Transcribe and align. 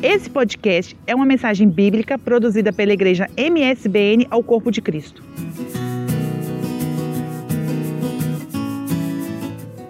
Esse 0.00 0.30
podcast 0.30 0.96
é 1.08 1.14
uma 1.14 1.26
mensagem 1.26 1.68
bíblica 1.68 2.16
produzida 2.16 2.72
pela 2.72 2.92
igreja 2.92 3.28
MSBN 3.36 4.28
ao 4.30 4.44
Corpo 4.44 4.70
de 4.70 4.80
Cristo. 4.80 5.24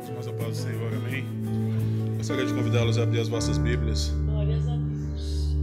Irmãos, 0.06 0.26
a 0.26 0.32
paz 0.32 0.48
do 0.48 0.54
Senhor, 0.54 0.90
amém? 0.94 1.26
Gostaria 2.16 2.46
de 2.46 2.54
convidá-los 2.54 2.96
a 2.96 3.02
abrir 3.02 3.20
as 3.20 3.28
vossas 3.28 3.58
Bíblias. 3.58 4.08
Glórias 4.24 4.66
a 4.66 4.76
Deus. 4.76 5.54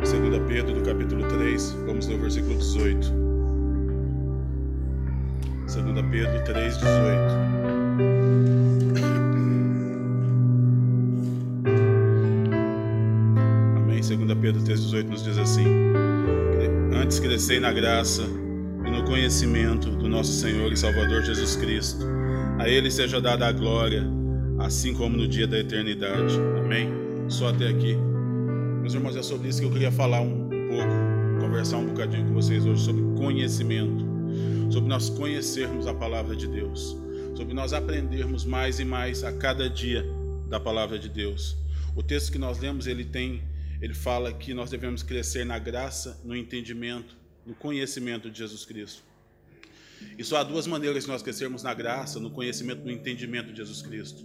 2 0.00 0.48
Pedro, 0.48 0.74
do 0.74 0.82
capítulo 0.82 1.28
3, 1.28 1.76
vamos 1.86 2.08
ler 2.08 2.16
o 2.16 2.20
versículo 2.22 2.58
18. 2.58 3.12
2 5.68 6.10
Pedro 6.10 6.44
3, 6.44 6.76
18. 6.76 8.17
2 14.08 14.38
Pedro 14.40 14.62
3, 14.64 14.80
18 14.80 15.10
nos 15.10 15.22
diz 15.22 15.36
assim: 15.36 15.66
Antes 16.94 17.20
crescei 17.20 17.60
na 17.60 17.70
graça 17.70 18.22
e 18.22 18.90
no 18.90 19.04
conhecimento 19.04 19.90
do 19.90 20.08
nosso 20.08 20.32
Senhor 20.32 20.72
e 20.72 20.76
Salvador 20.78 21.22
Jesus 21.22 21.56
Cristo. 21.56 22.06
A 22.58 22.66
Ele 22.66 22.90
seja 22.90 23.20
dada 23.20 23.46
a 23.46 23.52
glória, 23.52 24.06
assim 24.60 24.94
como 24.94 25.14
no 25.14 25.28
dia 25.28 25.46
da 25.46 25.58
eternidade. 25.58 26.34
Amém? 26.58 26.88
Só 27.28 27.50
até 27.50 27.68
aqui. 27.68 27.98
Meus 28.80 28.94
irmãos, 28.94 29.14
é 29.14 29.22
sobre 29.22 29.48
isso 29.48 29.60
que 29.60 29.66
eu 29.66 29.70
queria 29.70 29.92
falar 29.92 30.22
um, 30.22 30.46
um 30.46 30.68
pouco, 30.68 31.40
conversar 31.46 31.76
um 31.76 31.88
bocadinho 31.88 32.28
com 32.28 32.32
vocês 32.32 32.64
hoje 32.64 32.82
sobre 32.82 33.02
conhecimento, 33.14 34.06
sobre 34.70 34.88
nós 34.88 35.10
conhecermos 35.10 35.86
a 35.86 35.92
palavra 35.92 36.34
de 36.34 36.46
Deus, 36.46 36.96
sobre 37.36 37.52
nós 37.52 37.74
aprendermos 37.74 38.46
mais 38.46 38.80
e 38.80 38.86
mais 38.86 39.22
a 39.22 39.32
cada 39.32 39.68
dia 39.68 40.02
da 40.48 40.58
palavra 40.58 40.98
de 40.98 41.10
Deus. 41.10 41.58
O 41.94 42.02
texto 42.02 42.30
que 42.32 42.38
nós 42.38 42.58
lemos, 42.58 42.86
ele 42.86 43.04
tem, 43.04 43.42
ele 43.80 43.94
fala 43.94 44.32
que 44.32 44.52
nós 44.54 44.70
devemos 44.70 45.02
crescer 45.02 45.44
na 45.44 45.58
graça, 45.58 46.20
no 46.24 46.36
entendimento, 46.36 47.16
no 47.46 47.54
conhecimento 47.54 48.30
de 48.30 48.38
Jesus 48.38 48.64
Cristo. 48.64 49.02
E 50.16 50.22
só 50.22 50.38
há 50.38 50.44
duas 50.44 50.66
maneiras 50.66 51.04
de 51.04 51.10
nós 51.10 51.22
crescermos 51.22 51.62
na 51.62 51.74
graça, 51.74 52.20
no 52.20 52.30
conhecimento, 52.30 52.84
no 52.84 52.90
entendimento 52.90 53.50
de 53.50 53.56
Jesus 53.56 53.82
Cristo: 53.82 54.24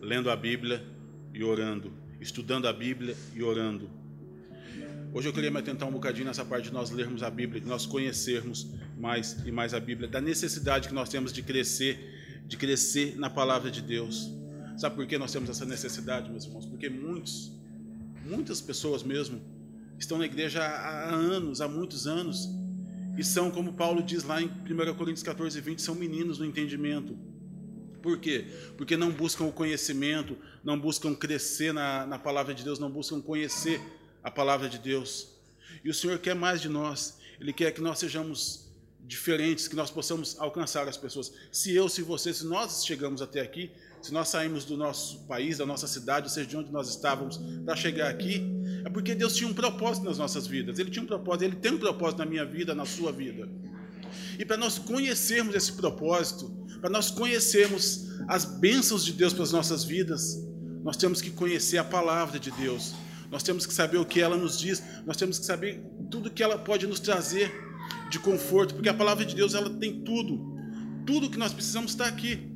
lendo 0.00 0.30
a 0.30 0.36
Bíblia 0.36 0.84
e 1.32 1.42
orando 1.42 2.08
estudando 2.20 2.66
a 2.66 2.72
Bíblia 2.72 3.16
e 3.34 3.42
orando. 3.42 3.88
Hoje 5.12 5.28
eu 5.28 5.32
queria 5.32 5.50
me 5.50 5.58
atentar 5.58 5.88
um 5.88 5.92
bocadinho 5.92 6.26
nessa 6.26 6.44
parte 6.44 6.64
de 6.64 6.72
nós 6.72 6.90
lermos 6.90 7.22
a 7.22 7.30
Bíblia, 7.30 7.60
de 7.60 7.66
nós 7.66 7.86
conhecermos 7.86 8.68
mais 8.98 9.38
e 9.46 9.50
mais 9.50 9.72
a 9.72 9.80
Bíblia, 9.80 10.08
da 10.08 10.20
necessidade 10.20 10.88
que 10.88 10.94
nós 10.94 11.08
temos 11.08 11.32
de 11.32 11.42
crescer, 11.42 12.42
de 12.46 12.56
crescer 12.56 13.16
na 13.16 13.30
palavra 13.30 13.70
de 13.70 13.80
Deus. 13.80 14.30
Sabe 14.76 14.96
por 14.96 15.06
que 15.06 15.16
nós 15.16 15.32
temos 15.32 15.48
essa 15.48 15.64
necessidade, 15.64 16.30
meus 16.30 16.44
irmãos? 16.44 16.66
Porque 16.66 16.88
muitos, 16.88 17.52
muitas 18.28 18.60
pessoas 18.60 19.02
mesmo, 19.02 19.40
estão 19.98 20.18
na 20.18 20.26
igreja 20.26 20.62
há 20.62 21.10
anos, 21.14 21.60
há 21.60 21.68
muitos 21.68 22.06
anos, 22.06 22.48
e 23.16 23.24
são, 23.24 23.50
como 23.50 23.72
Paulo 23.72 24.02
diz 24.02 24.22
lá 24.22 24.40
em 24.40 24.46
1 24.46 24.94
Coríntios 24.94 25.22
14, 25.22 25.60
20, 25.60 25.82
são 25.82 25.94
meninos 25.94 26.38
no 26.38 26.44
entendimento. 26.44 27.18
Por 28.00 28.18
quê? 28.18 28.46
Porque 28.76 28.96
não 28.96 29.10
buscam 29.10 29.44
o 29.44 29.52
conhecimento, 29.52 30.36
não 30.62 30.78
buscam 30.78 31.14
crescer 31.14 31.72
na, 31.72 32.06
na 32.06 32.18
palavra 32.18 32.54
de 32.54 32.62
Deus, 32.62 32.78
não 32.78 32.90
buscam 32.90 33.20
conhecer 33.20 33.80
a 34.22 34.30
palavra 34.30 34.68
de 34.68 34.78
Deus. 34.78 35.34
E 35.84 35.90
o 35.90 35.94
Senhor 35.94 36.18
quer 36.20 36.34
mais 36.34 36.60
de 36.60 36.68
nós. 36.68 37.18
Ele 37.40 37.52
quer 37.52 37.72
que 37.72 37.80
nós 37.80 37.98
sejamos 37.98 38.68
diferentes, 39.04 39.66
que 39.66 39.74
nós 39.74 39.90
possamos 39.90 40.38
alcançar 40.38 40.86
as 40.86 40.96
pessoas. 40.96 41.32
Se 41.50 41.74
eu, 41.74 41.88
se 41.88 42.02
você, 42.02 42.32
se 42.32 42.46
nós 42.46 42.84
chegamos 42.84 43.20
até 43.20 43.40
aqui, 43.40 43.72
se 44.00 44.12
nós 44.12 44.28
saímos 44.28 44.64
do 44.64 44.76
nosso 44.76 45.26
país, 45.26 45.58
da 45.58 45.66
nossa 45.66 45.86
cidade, 45.86 46.26
ou 46.26 46.30
seja, 46.30 46.46
de 46.46 46.56
onde 46.56 46.70
nós 46.72 46.88
estávamos, 46.88 47.38
para 47.64 47.76
chegar 47.76 48.08
aqui, 48.08 48.42
é 48.84 48.90
porque 48.90 49.14
Deus 49.14 49.34
tinha 49.34 49.48
um 49.48 49.54
propósito 49.54 50.04
nas 50.04 50.18
nossas 50.18 50.46
vidas. 50.46 50.78
Ele 50.78 50.90
tinha 50.90 51.02
um 51.02 51.06
propósito, 51.06 51.44
Ele 51.44 51.56
tem 51.56 51.72
um 51.72 51.78
propósito 51.78 52.18
na 52.18 52.26
minha 52.26 52.44
vida, 52.44 52.74
na 52.74 52.84
sua 52.84 53.12
vida. 53.12 53.48
E 54.38 54.44
para 54.44 54.56
nós 54.56 54.78
conhecermos 54.78 55.54
esse 55.54 55.72
propósito, 55.72 56.48
para 56.80 56.90
nós 56.90 57.10
conhecermos 57.10 58.08
as 58.28 58.44
bênçãos 58.44 59.04
de 59.04 59.12
Deus 59.12 59.32
para 59.32 59.42
as 59.42 59.52
nossas 59.52 59.84
vidas, 59.84 60.46
nós 60.82 60.96
temos 60.96 61.20
que 61.20 61.30
conhecer 61.30 61.78
a 61.78 61.84
palavra 61.84 62.38
de 62.38 62.50
Deus. 62.52 62.94
Nós 63.30 63.42
temos 63.42 63.66
que 63.66 63.74
saber 63.74 63.98
o 63.98 64.06
que 64.06 64.20
ela 64.20 64.36
nos 64.36 64.58
diz, 64.58 64.82
nós 65.04 65.16
temos 65.16 65.38
que 65.38 65.44
saber 65.44 65.82
tudo 66.10 66.30
que 66.30 66.42
ela 66.42 66.56
pode 66.56 66.86
nos 66.86 67.00
trazer 67.00 67.52
de 68.10 68.18
conforto, 68.18 68.74
porque 68.74 68.88
a 68.88 68.94
palavra 68.94 69.24
de 69.24 69.34
Deus 69.34 69.54
ela 69.54 69.68
tem 69.68 70.00
tudo. 70.00 70.56
Tudo 71.06 71.28
que 71.28 71.38
nós 71.38 71.52
precisamos 71.52 71.90
está 71.90 72.06
aqui. 72.06 72.47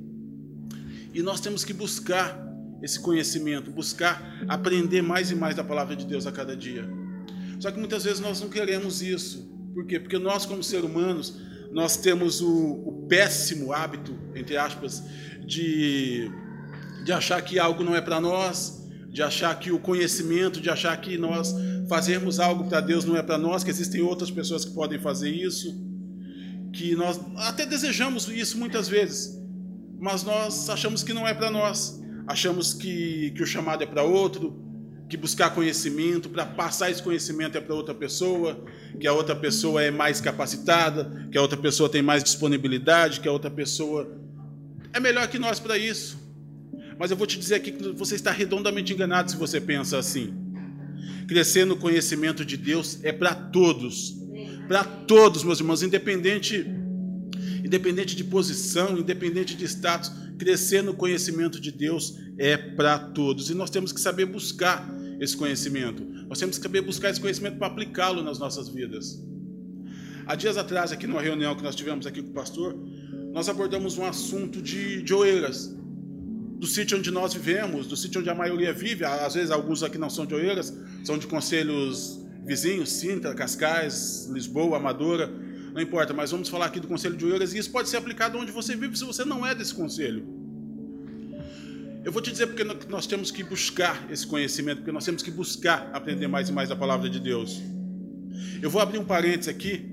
E 1.13 1.23
nós 1.23 1.41
temos 1.41 1.65
que 1.65 1.73
buscar 1.73 2.39
esse 2.83 2.99
conhecimento, 2.99 3.71
buscar 3.71 4.45
aprender 4.49 5.03
mais 5.03 5.31
e 5.31 5.35
mais 5.35 5.55
da 5.55 5.63
palavra 5.63 5.95
de 5.95 6.05
Deus 6.05 6.27
a 6.27 6.33
cada 6.33 6.57
dia. 6.57 6.89
Só 7.61 7.71
que 7.71 7.79
muitas 7.79 8.05
vezes 8.05 8.21
nós 8.21 8.41
não 8.41 8.49
queremos 8.49 9.03
isso. 9.03 9.49
Por 9.73 9.87
quê? 9.87 10.01
Porque 10.01 10.19
nós, 10.19 10.45
como 10.45 10.63
seres 10.63 10.85
humanos, 10.85 11.41
nós 11.71 11.97
temos 11.97 12.41
o, 12.41 12.83
o, 12.85 13.07
péssimo 13.09 13.73
hábito, 13.73 14.19
entre 14.35 14.57
aspas, 14.57 15.03
de, 15.47 16.31
de 17.05 17.13
achar 17.13 17.41
que 17.41 17.59
algo 17.59 17.83
não 17.83 17.95
é 17.95 18.01
para 18.01 18.21
nós, 18.21 18.83
de 19.09 19.23
achar 19.23 19.59
que 19.59 19.71
o 19.71 19.79
conhecimento, 19.79 20.61
de 20.61 20.69
achar 20.69 20.99
que 21.01 21.17
nós 21.17 21.55
fazermos 21.89 22.41
algo 22.41 22.69
para 22.69 22.81
Deus 22.81 23.05
não 23.05 23.17
é 23.17 23.23
para 23.23 23.39
nós, 23.39 23.63
que 23.63 23.71
existem 23.71 24.03
outras 24.03 24.31
pessoas 24.31 24.65
que 24.65 24.73
podem 24.73 24.99
fazer 24.99 25.31
isso, 25.31 25.75
que 26.73 26.95
nós 26.95 27.21
até 27.37 27.65
desejamos 27.65 28.29
isso 28.29 28.59
muitas 28.59 28.89
vezes, 28.89 29.39
mas 30.03 30.25
nós 30.25 30.69
achamos 30.69 31.05
que 31.05 31.13
não 31.13 31.29
é 31.29 31.33
para 31.33 31.49
nós, 31.49 32.03
achamos 32.27 32.75
que, 32.75 33.31
que 33.37 33.41
o 33.41 33.47
chamado 33.47 33.85
é 33.85 33.87
para 33.87 34.03
outro, 34.03 34.61
que 35.09 35.17
buscar 35.17 35.51
conhecimento, 35.51 36.29
para 36.29 36.45
passar 36.45 36.91
esse 36.91 37.01
conhecimento 37.01 37.57
é 37.57 37.61
para 37.61 37.73
outra 37.73 37.95
pessoa, 37.95 38.65
que 38.99 39.07
a 39.07 39.13
outra 39.13 39.37
pessoa 39.37 39.81
é 39.81 39.93
mais 39.93 40.21
capacitada, 40.21 41.29
que 41.31 41.39
a 41.39 41.41
outra 41.41 41.57
pessoa 41.57 41.89
tem 41.89 42.03
mais 42.03 42.25
disponibilidade, 42.25 43.21
que 43.21 43.29
a 43.29 43.33
outra 43.33 43.49
pessoa 43.49 44.13
é 44.93 44.99
melhor 44.99 45.29
que 45.29 45.39
nós 45.39 45.61
para 45.61 45.79
isso. 45.79 46.19
Mas 46.99 47.13
eu 47.13 47.17
vou 47.17 47.27
te 47.27 47.39
dizer 47.39 47.55
aqui 47.55 47.71
que 47.71 47.93
você 47.93 48.17
está 48.17 48.33
redondamente 48.33 48.93
enganado 48.93 49.31
se 49.31 49.37
você 49.37 49.61
pensa 49.61 49.99
assim. 49.99 50.35
Crescer 51.29 51.65
no 51.65 51.77
conhecimento 51.77 52.45
de 52.45 52.57
Deus 52.57 52.99
é 53.05 53.13
para 53.13 53.37
todos. 53.37 54.17
Para 54.67 54.83
todos, 54.83 55.45
meus 55.45 55.61
irmãos, 55.61 55.81
independente 55.81 56.82
independente 57.65 58.17
de 58.17 58.25
posição, 58.25 58.99
independente 58.99 59.57
de 59.57 59.65
status, 59.65 60.13
crescer 60.39 60.83
no 60.83 60.95
conhecimento 60.95 61.61
de 61.61 61.71
Deus 61.71 62.19
é 62.39 62.57
para 62.57 62.99
todos. 62.99 63.51
E 63.51 63.55
nós 63.55 63.71
temos 63.71 63.93
que 63.93 64.01
saber 64.01 64.27
buscar 64.27 64.89
esse 65.21 65.37
conhecimento. 65.37 66.05
Nós 66.29 66.39
temos 66.39 66.57
que 66.57 66.63
saber 66.63 66.81
buscar 66.81 67.11
esse 67.11 67.21
conhecimento 67.21 67.59
para 67.59 67.69
aplicá-lo 67.69 68.23
nas 68.23 68.39
nossas 68.39 68.69
vidas. 68.69 69.23
Há 70.27 70.35
dias 70.35 70.57
atrás, 70.57 70.93
aqui 70.93 71.07
numa 71.07 71.21
reunião 71.21 71.55
que 71.55 71.63
nós 71.63 71.75
tivemos 71.75 72.07
aqui 72.07 72.23
com 72.23 72.31
o 72.31 72.33
pastor, 72.33 72.77
nós 73.33 73.49
abordamos 73.49 73.99
um 73.99 74.05
assunto 74.05 74.61
de, 74.61 75.03
de 75.03 75.15
oeiras. 75.15 75.75
Do 76.59 76.67
sítio 76.67 76.97
onde 76.97 77.11
nós 77.11 77.35
vivemos, 77.35 77.87
do 77.87 77.97
sítio 77.97 78.21
onde 78.21 78.31
a 78.31 78.35
maioria 78.35 78.73
vive, 78.73 79.05
às 79.05 79.35
vezes 79.35 79.51
alguns 79.51 79.83
aqui 79.83 79.99
não 79.99 80.09
são 80.09 80.25
de 80.25 80.35
oeiras, 80.35 80.73
são 81.05 81.19
de 81.19 81.27
conselhos 81.27 82.21
vizinhos, 82.45 82.91
Sintra, 82.91 83.35
Cascais, 83.35 84.29
Lisboa, 84.33 84.77
Amadora, 84.77 85.33
não 85.73 85.81
importa, 85.81 86.13
mas 86.13 86.31
vamos 86.31 86.49
falar 86.49 86.67
aqui 86.67 86.79
do 86.79 86.87
conselho 86.87 87.17
de 87.17 87.25
oeiras 87.25 87.55
e 87.55 87.59
isso 87.59 87.71
pode 87.71 87.89
ser 87.89 87.97
aplicado 87.97 88.37
onde 88.37 88.53
você 88.53 88.77
vive 88.77 88.97
se 88.97 89.05
você 89.05 89.25
não 89.25 89.47
é 89.47 89.55
desse 89.55 89.75
conselho. 89.75 90.27
Eu 92.05 92.13
vou 92.13 92.21
te 92.21 92.31
dizer 92.31 92.49
porque 92.49 92.65
nós 92.89 93.07
temos 93.07 93.31
que 93.31 93.43
buscar 93.43 94.11
esse 94.11 94.27
conhecimento, 94.27 94.79
porque 94.79 94.93
nós 94.93 95.05
temos 95.05 95.23
que 95.23 95.31
buscar 95.31 95.89
aprender 95.93 96.27
mais 96.27 96.49
e 96.49 96.53
mais 96.53 96.71
a 96.71 96.77
palavra 96.77 97.09
de 97.09 97.19
Deus. 97.19 97.63
Eu 98.61 98.69
vou 98.69 98.83
abrir 98.83 98.99
um 98.99 99.05
parênteses 99.05 99.49
aqui. 99.49 99.89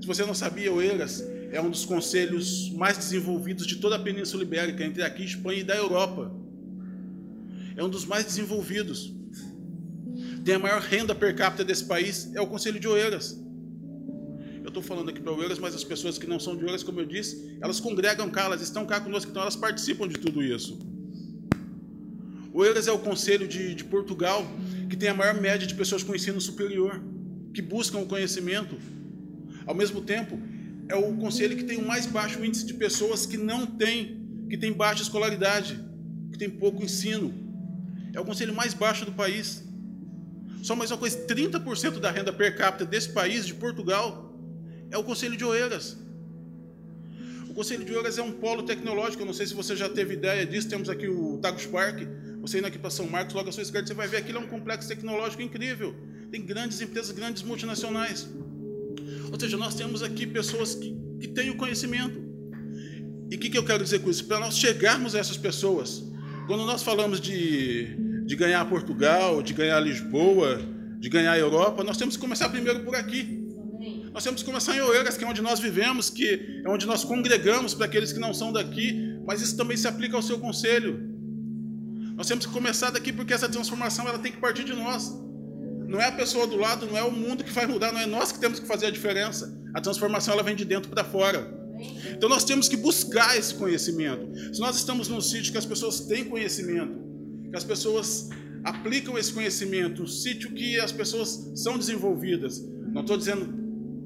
Se 0.00 0.06
você 0.06 0.24
não 0.24 0.34
sabia, 0.34 0.72
Oeiras 0.72 1.22
é 1.52 1.60
um 1.60 1.70
dos 1.70 1.84
conselhos 1.84 2.70
mais 2.70 2.96
desenvolvidos 2.96 3.66
de 3.66 3.76
toda 3.76 3.96
a 3.96 3.98
Península 3.98 4.42
Ibérica, 4.42 4.82
entre 4.82 5.02
aqui, 5.02 5.24
Espanha 5.24 5.60
e 5.60 5.64
da 5.64 5.76
Europa. 5.76 6.32
É 7.76 7.84
um 7.84 7.88
dos 7.88 8.04
mais 8.04 8.24
desenvolvidos. 8.24 9.12
Tem 10.44 10.54
a 10.54 10.58
maior 10.58 10.80
renda 10.80 11.14
per 11.14 11.36
capita 11.36 11.62
desse 11.64 11.84
país, 11.84 12.34
é 12.34 12.40
o 12.40 12.46
Conselho 12.46 12.80
de 12.80 12.88
Oeiras. 12.88 13.38
Estou 14.70 14.84
falando 14.84 15.10
aqui 15.10 15.20
para 15.20 15.32
Oeiras, 15.32 15.58
mas 15.58 15.74
as 15.74 15.82
pessoas 15.82 16.16
que 16.16 16.28
não 16.28 16.38
são 16.38 16.56
de 16.56 16.62
Oeiras, 16.62 16.84
como 16.84 17.00
eu 17.00 17.04
disse, 17.04 17.58
elas 17.60 17.80
congregam 17.80 18.30
cá, 18.30 18.44
elas 18.44 18.60
estão 18.60 18.86
cá 18.86 19.00
conosco, 19.00 19.28
então 19.28 19.42
elas 19.42 19.56
participam 19.56 20.06
de 20.06 20.14
tudo 20.14 20.40
isso. 20.44 20.78
O 22.52 22.64
Eiras 22.64 22.86
é 22.86 22.92
o 22.92 22.98
conselho 23.00 23.48
de, 23.48 23.74
de 23.74 23.82
Portugal 23.82 24.46
que 24.88 24.96
tem 24.96 25.08
a 25.08 25.14
maior 25.14 25.34
média 25.34 25.66
de 25.66 25.74
pessoas 25.74 26.04
com 26.04 26.14
ensino 26.14 26.40
superior, 26.40 27.02
que 27.52 27.60
buscam 27.60 27.98
o 27.98 28.06
conhecimento. 28.06 28.78
Ao 29.66 29.74
mesmo 29.74 30.02
tempo, 30.02 30.40
é 30.88 30.94
o 30.94 31.16
conselho 31.16 31.56
que 31.56 31.64
tem 31.64 31.78
o 31.78 31.84
mais 31.84 32.06
baixo 32.06 32.44
índice 32.44 32.64
de 32.64 32.74
pessoas 32.74 33.26
que 33.26 33.36
não 33.36 33.66
têm, 33.66 34.46
que 34.48 34.56
tem 34.56 34.72
baixa 34.72 35.02
escolaridade, 35.02 35.84
que 36.30 36.38
tem 36.38 36.48
pouco 36.48 36.80
ensino. 36.84 37.34
É 38.14 38.20
o 38.20 38.24
conselho 38.24 38.54
mais 38.54 38.72
baixo 38.72 39.04
do 39.04 39.10
país. 39.10 39.64
Só 40.62 40.76
mais 40.76 40.92
uma 40.92 40.98
coisa, 40.98 41.26
30% 41.26 41.98
da 41.98 42.12
renda 42.12 42.32
per 42.32 42.56
capita 42.56 42.84
desse 42.84 43.08
país, 43.08 43.44
de 43.44 43.54
Portugal, 43.54 44.29
é 44.90 44.98
o 44.98 45.04
Conselho 45.04 45.36
de 45.36 45.44
Oeiras. 45.44 45.96
O 47.48 47.54
Conselho 47.54 47.84
de 47.84 47.92
Oeiras 47.92 48.18
é 48.18 48.22
um 48.22 48.32
polo 48.32 48.62
tecnológico, 48.62 49.22
eu 49.22 49.26
não 49.26 49.32
sei 49.32 49.46
se 49.46 49.54
você 49.54 49.74
já 49.74 49.88
teve 49.88 50.14
ideia 50.14 50.46
disso, 50.46 50.68
temos 50.68 50.88
aqui 50.88 51.08
o 51.08 51.38
Tagus 51.38 51.66
Park, 51.66 51.98
Você 52.40 52.58
indo 52.58 52.66
aqui 52.66 52.78
para 52.78 52.90
São 52.90 53.06
Marcos, 53.08 53.34
logo 53.34 53.48
à 53.48 53.52
sua 53.52 53.62
esquerda, 53.62 53.86
você 53.86 53.94
vai 53.94 54.08
ver 54.08 54.18
aquilo 54.18 54.38
é 54.38 54.40
um 54.40 54.46
complexo 54.46 54.88
tecnológico 54.88 55.42
incrível. 55.42 55.94
Tem 56.30 56.40
grandes 56.40 56.80
empresas, 56.80 57.10
grandes 57.10 57.42
multinacionais. 57.42 58.28
Ou 59.32 59.38
seja, 59.38 59.56
nós 59.56 59.74
temos 59.74 60.02
aqui 60.02 60.26
pessoas 60.26 60.74
que, 60.74 60.96
que 61.20 61.28
têm 61.28 61.50
o 61.50 61.56
conhecimento. 61.56 62.18
E 63.30 63.36
o 63.36 63.38
que, 63.38 63.50
que 63.50 63.58
eu 63.58 63.64
quero 63.64 63.84
dizer 63.84 64.00
com 64.00 64.10
isso? 64.10 64.24
Para 64.24 64.40
nós 64.40 64.56
chegarmos 64.56 65.14
a 65.14 65.18
essas 65.18 65.36
pessoas, 65.36 66.02
quando 66.46 66.64
nós 66.64 66.82
falamos 66.82 67.20
de, 67.20 67.94
de 68.24 68.36
ganhar 68.36 68.64
Portugal, 68.64 69.42
de 69.42 69.52
ganhar 69.52 69.78
Lisboa, 69.80 70.60
de 70.98 71.08
ganhar 71.08 71.32
a 71.32 71.38
Europa, 71.38 71.84
nós 71.84 71.96
temos 71.96 72.16
que 72.16 72.20
começar 72.20 72.48
primeiro 72.48 72.80
por 72.80 72.94
aqui. 72.96 73.39
Nós 74.12 74.24
temos 74.24 74.42
que 74.42 74.46
começar 74.46 74.76
em 74.76 74.80
Oeiras, 74.80 75.16
que 75.16 75.24
é 75.24 75.28
onde 75.28 75.40
nós 75.40 75.60
vivemos, 75.60 76.10
que 76.10 76.62
é 76.64 76.68
onde 76.68 76.84
nós 76.84 77.04
congregamos 77.04 77.74
para 77.74 77.86
aqueles 77.86 78.12
que 78.12 78.18
não 78.18 78.34
são 78.34 78.52
daqui, 78.52 79.18
mas 79.24 79.40
isso 79.40 79.56
também 79.56 79.76
se 79.76 79.86
aplica 79.86 80.16
ao 80.16 80.22
seu 80.22 80.38
conselho. 80.38 81.08
Nós 82.16 82.26
temos 82.26 82.44
que 82.44 82.52
começar 82.52 82.90
daqui 82.90 83.12
porque 83.12 83.32
essa 83.32 83.48
transformação 83.48 84.06
ela 84.08 84.18
tem 84.18 84.32
que 84.32 84.38
partir 84.38 84.64
de 84.64 84.72
nós. 84.72 85.12
Não 85.86 86.00
é 86.00 86.06
a 86.06 86.12
pessoa 86.12 86.46
do 86.46 86.56
lado, 86.56 86.86
não 86.86 86.98
é 86.98 87.02
o 87.02 87.10
mundo 87.10 87.44
que 87.44 87.52
vai 87.52 87.66
mudar, 87.66 87.92
não 87.92 88.00
é 88.00 88.06
nós 88.06 88.32
que 88.32 88.40
temos 88.40 88.58
que 88.58 88.66
fazer 88.66 88.86
a 88.86 88.90
diferença. 88.90 89.56
A 89.72 89.80
transformação 89.80 90.34
ela 90.34 90.42
vem 90.42 90.56
de 90.56 90.64
dentro 90.64 90.90
para 90.90 91.04
fora. 91.04 91.58
Então 92.12 92.28
nós 92.28 92.44
temos 92.44 92.68
que 92.68 92.76
buscar 92.76 93.38
esse 93.38 93.54
conhecimento. 93.54 94.28
Se 94.52 94.60
nós 94.60 94.76
estamos 94.76 95.08
num 95.08 95.20
sítio 95.20 95.52
que 95.52 95.58
as 95.58 95.64
pessoas 95.64 96.00
têm 96.00 96.24
conhecimento, 96.24 96.98
que 97.48 97.56
as 97.56 97.64
pessoas 97.64 98.28
aplicam 98.64 99.16
esse 99.16 99.32
conhecimento, 99.32 100.02
um 100.02 100.06
sítio 100.06 100.52
que 100.52 100.78
as 100.80 100.92
pessoas 100.92 101.52
são 101.54 101.78
desenvolvidas. 101.78 102.60
Não 102.92 103.02
estou 103.02 103.16
dizendo 103.16 103.59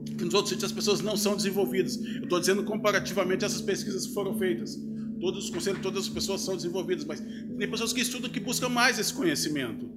que 0.05 0.25
nos 0.25 0.35
outros 0.35 0.51
sítios 0.51 0.71
as 0.71 0.73
pessoas 0.73 1.01
não 1.01 1.17
são 1.17 1.37
desenvolvidas. 1.37 1.97
Eu 1.97 2.25
estou 2.25 2.41
dizendo 2.41 2.63
comparativamente 2.65 3.45
essas 3.45 3.61
pesquisas 3.61 4.07
que 4.07 4.15
foram 4.15 4.37
feitas. 4.39 4.79
Todos 5.21 5.45
os 5.45 5.51
conselhos, 5.51 5.81
todas 5.81 6.05
as 6.05 6.09
pessoas 6.09 6.41
são 6.41 6.57
desenvolvidas, 6.57 7.05
mas 7.05 7.21
tem 7.21 7.71
pessoas 7.71 7.93
que 7.93 8.01
estudam 8.01 8.31
que 8.31 8.41
buscam 8.41 8.69
mais 8.69 8.99
esse 8.99 9.13
conhecimento. 9.13 9.89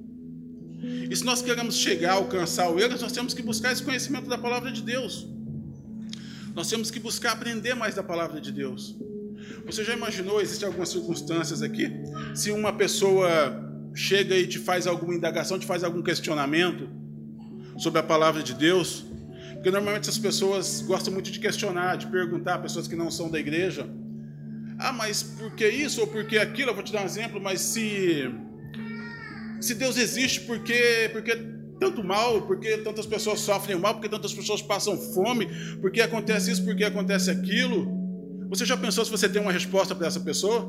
E 1.10 1.16
se 1.16 1.24
nós 1.24 1.42
queremos 1.42 1.76
chegar 1.76 2.14
alcançar 2.14 2.70
o 2.70 2.80
erro, 2.80 2.98
nós 3.00 3.12
temos 3.12 3.34
que 3.34 3.42
buscar 3.42 3.72
esse 3.72 3.84
conhecimento 3.84 4.30
da 4.30 4.38
palavra 4.38 4.72
de 4.72 4.82
Deus. 4.82 5.28
Nós 6.54 6.70
temos 6.70 6.90
que 6.90 7.00
buscar 7.00 7.34
aprender 7.34 7.74
mais 7.76 7.96
da 7.96 8.04
palavra 8.04 8.40
de 8.40 8.52
Deus. 8.52 8.96
Você 9.66 9.84
já 9.84 9.94
imaginou, 9.94 10.42
existem 10.42 10.68
algumas 10.68 10.90
circunstâncias 10.90 11.62
aqui, 11.62 11.92
se 12.34 12.52
uma 12.52 12.74
pessoa 12.74 13.28
chega 13.94 14.36
e 14.36 14.48
te 14.48 14.60
faz 14.60 14.88
alguma 14.88 15.16
indagação, 15.16 15.58
te 15.58 15.66
faz 15.66 15.84
algum 15.84 16.02
questionamento 16.02 16.88
sobre 17.78 18.00
a 18.00 18.04
palavra 18.04 18.42
de 18.42 18.54
Deus, 18.54 19.06
porque 19.68 19.76
normalmente 19.76 20.10
as 20.10 20.18
pessoas 20.18 20.82
gostam 20.82 21.14
muito 21.14 21.30
de 21.30 21.42
questionar, 21.42 21.98
de 21.98 22.08
perguntar, 22.08 22.60
pessoas 22.60 22.88
que 22.88 22.96
não 22.96 23.12
são 23.12 23.30
da 23.30 23.38
igreja. 23.38 23.86
Ah, 24.80 24.94
mas 24.94 25.22
por 25.22 25.54
que 25.56 25.68
isso 25.68 26.00
ou 26.00 26.08
por 26.08 26.24
que 26.26 26.38
aquilo? 26.38 26.70
Eu 26.70 26.74
vou 26.74 26.82
te 26.82 26.94
dar 26.94 27.02
um 27.02 27.06
exemplo, 27.06 27.42
mas 27.42 27.60
se 27.60 28.32
se 29.60 29.76
Deus 29.76 29.98
existe, 29.98 30.40
por 30.40 30.64
que, 30.64 31.10
por 31.12 31.22
que 31.22 31.36
tanto 31.82 32.02
mal? 32.02 32.44
Por 32.44 32.62
que 32.62 32.78
tantas 32.78 33.06
pessoas 33.06 33.42
sofrem 33.42 33.78
mal? 33.78 33.96
Por 33.96 34.04
que 34.04 34.08
tantas 34.08 34.34
pessoas 34.34 34.62
passam 34.62 34.98
fome? 34.98 35.50
Por 35.82 35.92
que 35.92 36.00
acontece 36.00 36.50
isso? 36.50 36.64
Por 36.64 36.74
que 36.74 36.86
acontece 36.86 37.30
aquilo? 37.30 37.92
Você 38.48 38.64
já 38.64 38.78
pensou 38.78 39.04
se 39.04 39.12
você 39.12 39.28
tem 39.28 39.42
uma 39.42 39.52
resposta 39.52 39.94
para 39.94 40.08
essa 40.08 40.22
pessoa? 40.22 40.66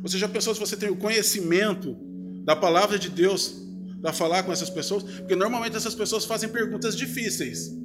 Você 0.00 0.16
já 0.16 0.28
pensou 0.28 0.54
se 0.54 0.60
você 0.60 0.76
tem 0.76 0.90
o 0.90 0.96
conhecimento 0.96 1.96
da 2.44 2.54
palavra 2.54 3.00
de 3.00 3.10
Deus 3.10 3.66
para 4.00 4.12
falar 4.12 4.44
com 4.44 4.52
essas 4.52 4.70
pessoas? 4.70 5.02
Porque 5.02 5.34
normalmente 5.34 5.76
essas 5.76 5.96
pessoas 5.96 6.24
fazem 6.24 6.48
perguntas 6.48 6.96
difíceis. 6.96 7.81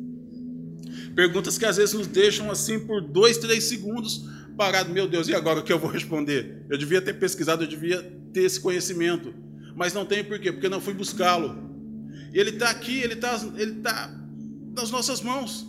Perguntas 1.17 1.57
que 1.57 1.65
às 1.65 1.77
vezes 1.77 1.95
nos 1.95 2.05
deixam 2.05 2.51
assim 2.51 2.79
por 2.79 3.01
dois, 3.01 3.39
três 3.39 3.63
segundos 3.63 4.23
parado. 4.55 4.93
Meu 4.93 5.07
Deus, 5.07 5.27
e 5.27 5.33
agora 5.33 5.61
o 5.61 5.63
que 5.63 5.73
eu 5.73 5.79
vou 5.79 5.89
responder? 5.89 6.63
Eu 6.69 6.77
devia 6.77 7.01
ter 7.01 7.13
pesquisado, 7.13 7.63
eu 7.63 7.67
devia 7.67 8.03
ter 8.31 8.43
esse 8.43 8.59
conhecimento. 8.59 9.33
Mas 9.75 9.93
não 9.95 10.05
tenho 10.05 10.23
por 10.25 10.37
quê? 10.37 10.51
Porque 10.51 10.69
não 10.69 10.79
fui 10.79 10.93
buscá-lo. 10.93 11.57
E 12.31 12.37
ele 12.39 12.51
está 12.51 12.69
aqui, 12.69 12.99
ele 12.99 13.15
está 13.15 13.35
ele 13.55 13.73
tá 13.77 14.15
nas 14.75 14.91
nossas 14.91 15.19
mãos. 15.19 15.65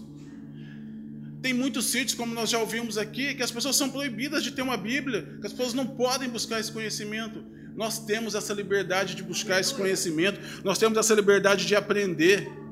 Tem 1.40 1.54
muitos 1.54 1.86
sítios, 1.86 2.12
como 2.12 2.34
nós 2.34 2.50
já 2.50 2.58
ouvimos 2.58 2.98
aqui, 2.98 3.34
que 3.34 3.42
as 3.42 3.50
pessoas 3.50 3.74
são 3.74 3.88
proibidas 3.88 4.44
de 4.44 4.50
ter 4.50 4.60
uma 4.60 4.76
Bíblia, 4.76 5.38
que 5.40 5.46
as 5.46 5.52
pessoas 5.54 5.72
não 5.72 5.86
podem 5.86 6.28
buscar 6.28 6.60
esse 6.60 6.70
conhecimento. 6.70 7.42
Nós 7.74 7.98
temos 7.98 8.34
essa 8.34 8.52
liberdade 8.52 9.14
de 9.14 9.22
buscar 9.22 9.58
esse 9.58 9.72
conhecimento, 9.72 10.38
nós 10.62 10.78
temos 10.78 10.98
essa 10.98 11.14
liberdade 11.14 11.64
de 11.64 11.74
aprender. 11.74 12.67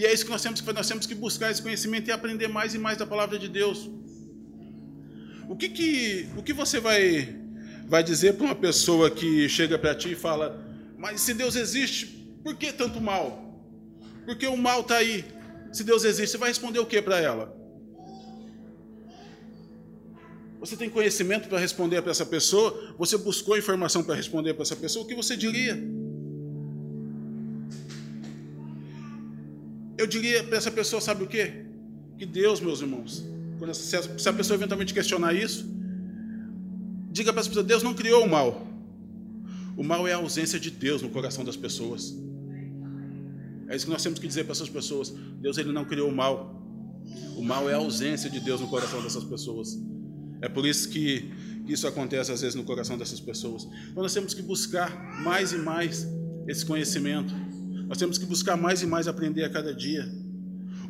E 0.00 0.06
é 0.06 0.14
isso 0.14 0.24
que 0.24 0.30
nós 0.30 0.40
temos 0.40 0.60
que 0.60 0.64
fazer, 0.64 0.78
nós 0.78 0.88
temos 0.88 1.04
que 1.04 1.14
buscar 1.14 1.50
esse 1.50 1.60
conhecimento 1.60 2.08
e 2.08 2.10
aprender 2.10 2.48
mais 2.48 2.74
e 2.74 2.78
mais 2.78 2.96
da 2.96 3.06
palavra 3.06 3.38
de 3.38 3.48
Deus. 3.48 3.90
O 5.46 5.54
que, 5.54 5.68
que, 5.68 6.26
o 6.38 6.42
que 6.42 6.54
você 6.54 6.80
vai, 6.80 7.36
vai 7.86 8.02
dizer 8.02 8.32
para 8.36 8.46
uma 8.46 8.54
pessoa 8.54 9.10
que 9.10 9.46
chega 9.46 9.78
para 9.78 9.94
ti 9.94 10.12
e 10.12 10.14
fala: 10.14 10.46
Mas 10.96 11.20
se 11.20 11.34
Deus 11.34 11.54
existe, 11.54 12.06
por 12.42 12.56
que 12.56 12.72
tanto 12.72 12.98
mal? 12.98 13.62
Porque 14.24 14.46
o 14.46 14.56
mal 14.56 14.80
está 14.80 14.96
aí. 14.96 15.22
Se 15.70 15.84
Deus 15.84 16.02
existe, 16.04 16.32
você 16.32 16.38
vai 16.38 16.48
responder 16.48 16.78
o 16.78 16.86
que 16.86 17.02
para 17.02 17.20
ela? 17.20 17.54
Você 20.60 20.78
tem 20.78 20.88
conhecimento 20.88 21.46
para 21.46 21.58
responder 21.58 22.00
para 22.00 22.10
essa 22.10 22.24
pessoa? 22.24 22.94
Você 22.96 23.18
buscou 23.18 23.58
informação 23.58 24.02
para 24.02 24.14
responder 24.14 24.54
para 24.54 24.62
essa 24.62 24.76
pessoa? 24.76 25.04
O 25.04 25.08
que 25.08 25.14
você 25.14 25.36
diria? 25.36 25.99
Eu 30.00 30.06
diria 30.06 30.42
para 30.42 30.56
essa 30.56 30.70
pessoa, 30.70 30.98
sabe 30.98 31.24
o 31.24 31.26
quê? 31.26 31.66
Que 32.16 32.24
Deus, 32.24 32.58
meus 32.58 32.80
irmãos, 32.80 33.22
quando 33.58 33.74
se 33.74 34.28
a 34.28 34.32
pessoa 34.32 34.56
eventualmente 34.56 34.94
questionar 34.94 35.34
isso, 35.34 35.60
diga 37.12 37.30
para 37.34 37.40
essa 37.40 37.50
pessoa: 37.50 37.62
Deus 37.72 37.82
não 37.82 37.92
criou 37.92 38.24
o 38.24 38.28
mal. 38.28 38.66
O 39.76 39.84
mal 39.84 40.08
é 40.08 40.14
a 40.14 40.16
ausência 40.16 40.58
de 40.58 40.70
Deus 40.70 41.02
no 41.02 41.10
coração 41.10 41.44
das 41.44 41.54
pessoas. 41.54 42.16
É 43.68 43.76
isso 43.76 43.84
que 43.84 43.92
nós 43.92 44.02
temos 44.02 44.18
que 44.18 44.26
dizer 44.26 44.44
para 44.44 44.52
essas 44.52 44.70
pessoas. 44.70 45.10
Deus 45.38 45.58
ele 45.58 45.70
não 45.70 45.84
criou 45.84 46.08
o 46.08 46.16
mal. 46.16 46.34
O 47.36 47.42
mal 47.42 47.68
é 47.68 47.74
a 47.74 47.76
ausência 47.76 48.30
de 48.30 48.40
Deus 48.40 48.58
no 48.58 48.68
coração 48.68 49.02
dessas 49.02 49.24
pessoas. 49.24 49.78
É 50.40 50.48
por 50.48 50.66
isso 50.66 50.88
que 50.88 51.30
isso 51.68 51.86
acontece 51.86 52.32
às 52.32 52.40
vezes 52.40 52.54
no 52.54 52.64
coração 52.64 52.96
dessas 52.96 53.20
pessoas. 53.20 53.68
Então 53.90 54.02
nós 54.02 54.14
temos 54.14 54.32
que 54.32 54.40
buscar 54.40 54.90
mais 55.22 55.52
e 55.52 55.58
mais 55.58 56.08
esse 56.48 56.64
conhecimento. 56.64 57.34
Nós 57.90 57.98
temos 57.98 58.18
que 58.18 58.24
buscar 58.24 58.56
mais 58.56 58.82
e 58.82 58.86
mais 58.86 59.08
aprender 59.08 59.42
a 59.42 59.50
cada 59.50 59.74
dia. 59.74 60.08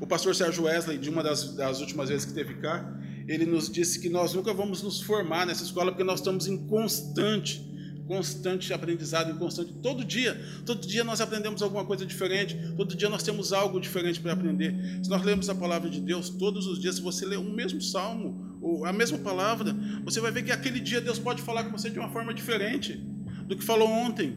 O 0.02 0.06
pastor 0.06 0.34
Sérgio 0.34 0.64
Wesley, 0.64 0.98
de 0.98 1.08
uma 1.08 1.22
das, 1.22 1.54
das 1.54 1.80
últimas 1.80 2.10
vezes 2.10 2.26
que 2.26 2.34
teve 2.34 2.56
cá, 2.56 2.94
ele 3.26 3.46
nos 3.46 3.70
disse 3.70 3.98
que 3.98 4.10
nós 4.10 4.34
nunca 4.34 4.52
vamos 4.52 4.82
nos 4.82 5.00
formar 5.00 5.46
nessa 5.46 5.64
escola 5.64 5.92
porque 5.92 6.04
nós 6.04 6.20
estamos 6.20 6.46
em 6.46 6.58
constante, 6.66 7.66
constante 8.06 8.74
aprendizado, 8.74 9.30
em 9.30 9.38
constante. 9.38 9.72
Todo 9.82 10.04
dia, 10.04 10.38
todo 10.66 10.86
dia 10.86 11.02
nós 11.02 11.22
aprendemos 11.22 11.62
alguma 11.62 11.86
coisa 11.86 12.04
diferente, 12.04 12.54
todo 12.76 12.94
dia 12.94 13.08
nós 13.08 13.22
temos 13.22 13.50
algo 13.54 13.80
diferente 13.80 14.20
para 14.20 14.34
aprender. 14.34 15.00
Se 15.02 15.08
nós 15.08 15.22
lemos 15.22 15.48
a 15.48 15.54
palavra 15.54 15.88
de 15.88 16.02
Deus 16.02 16.28
todos 16.28 16.66
os 16.66 16.78
dias, 16.78 16.96
se 16.96 17.00
você 17.00 17.24
ler 17.24 17.38
o 17.38 17.44
mesmo 17.44 17.80
salmo, 17.80 18.58
ou 18.60 18.84
a 18.84 18.92
mesma 18.92 19.16
palavra, 19.16 19.74
você 20.04 20.20
vai 20.20 20.30
ver 20.30 20.42
que 20.42 20.52
aquele 20.52 20.78
dia 20.78 21.00
Deus 21.00 21.18
pode 21.18 21.40
falar 21.40 21.64
com 21.64 21.70
você 21.70 21.88
de 21.88 21.98
uma 21.98 22.10
forma 22.10 22.34
diferente 22.34 23.02
do 23.46 23.56
que 23.56 23.64
falou 23.64 23.88
ontem. 23.88 24.36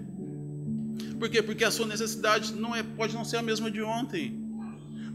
Por 1.23 1.29
quê? 1.29 1.41
Porque 1.41 1.63
a 1.63 1.71
sua 1.71 1.87
necessidade 1.87 2.51
não 2.51 2.75
é, 2.75 2.83
pode 2.83 3.13
não 3.13 3.23
ser 3.23 3.37
a 3.37 3.41
mesma 3.41 3.71
de 3.71 3.81
ontem. 3.81 4.37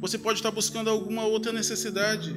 Você 0.01 0.17
pode 0.17 0.39
estar 0.39 0.51
buscando 0.51 0.89
alguma 0.89 1.27
outra 1.27 1.53
necessidade. 1.53 2.35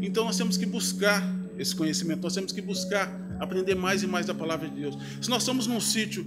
Então 0.00 0.24
nós 0.24 0.38
temos 0.38 0.56
que 0.56 0.64
buscar 0.64 1.22
esse 1.58 1.76
conhecimento, 1.76 2.22
nós 2.22 2.32
temos 2.32 2.52
que 2.52 2.62
buscar 2.62 3.14
aprender 3.38 3.74
mais 3.74 4.02
e 4.02 4.06
mais 4.06 4.24
da 4.24 4.32
palavra 4.32 4.70
de 4.70 4.80
Deus. 4.80 4.96
Se 5.20 5.28
nós 5.28 5.42
estamos 5.42 5.66
num 5.66 5.78
sítio 5.78 6.24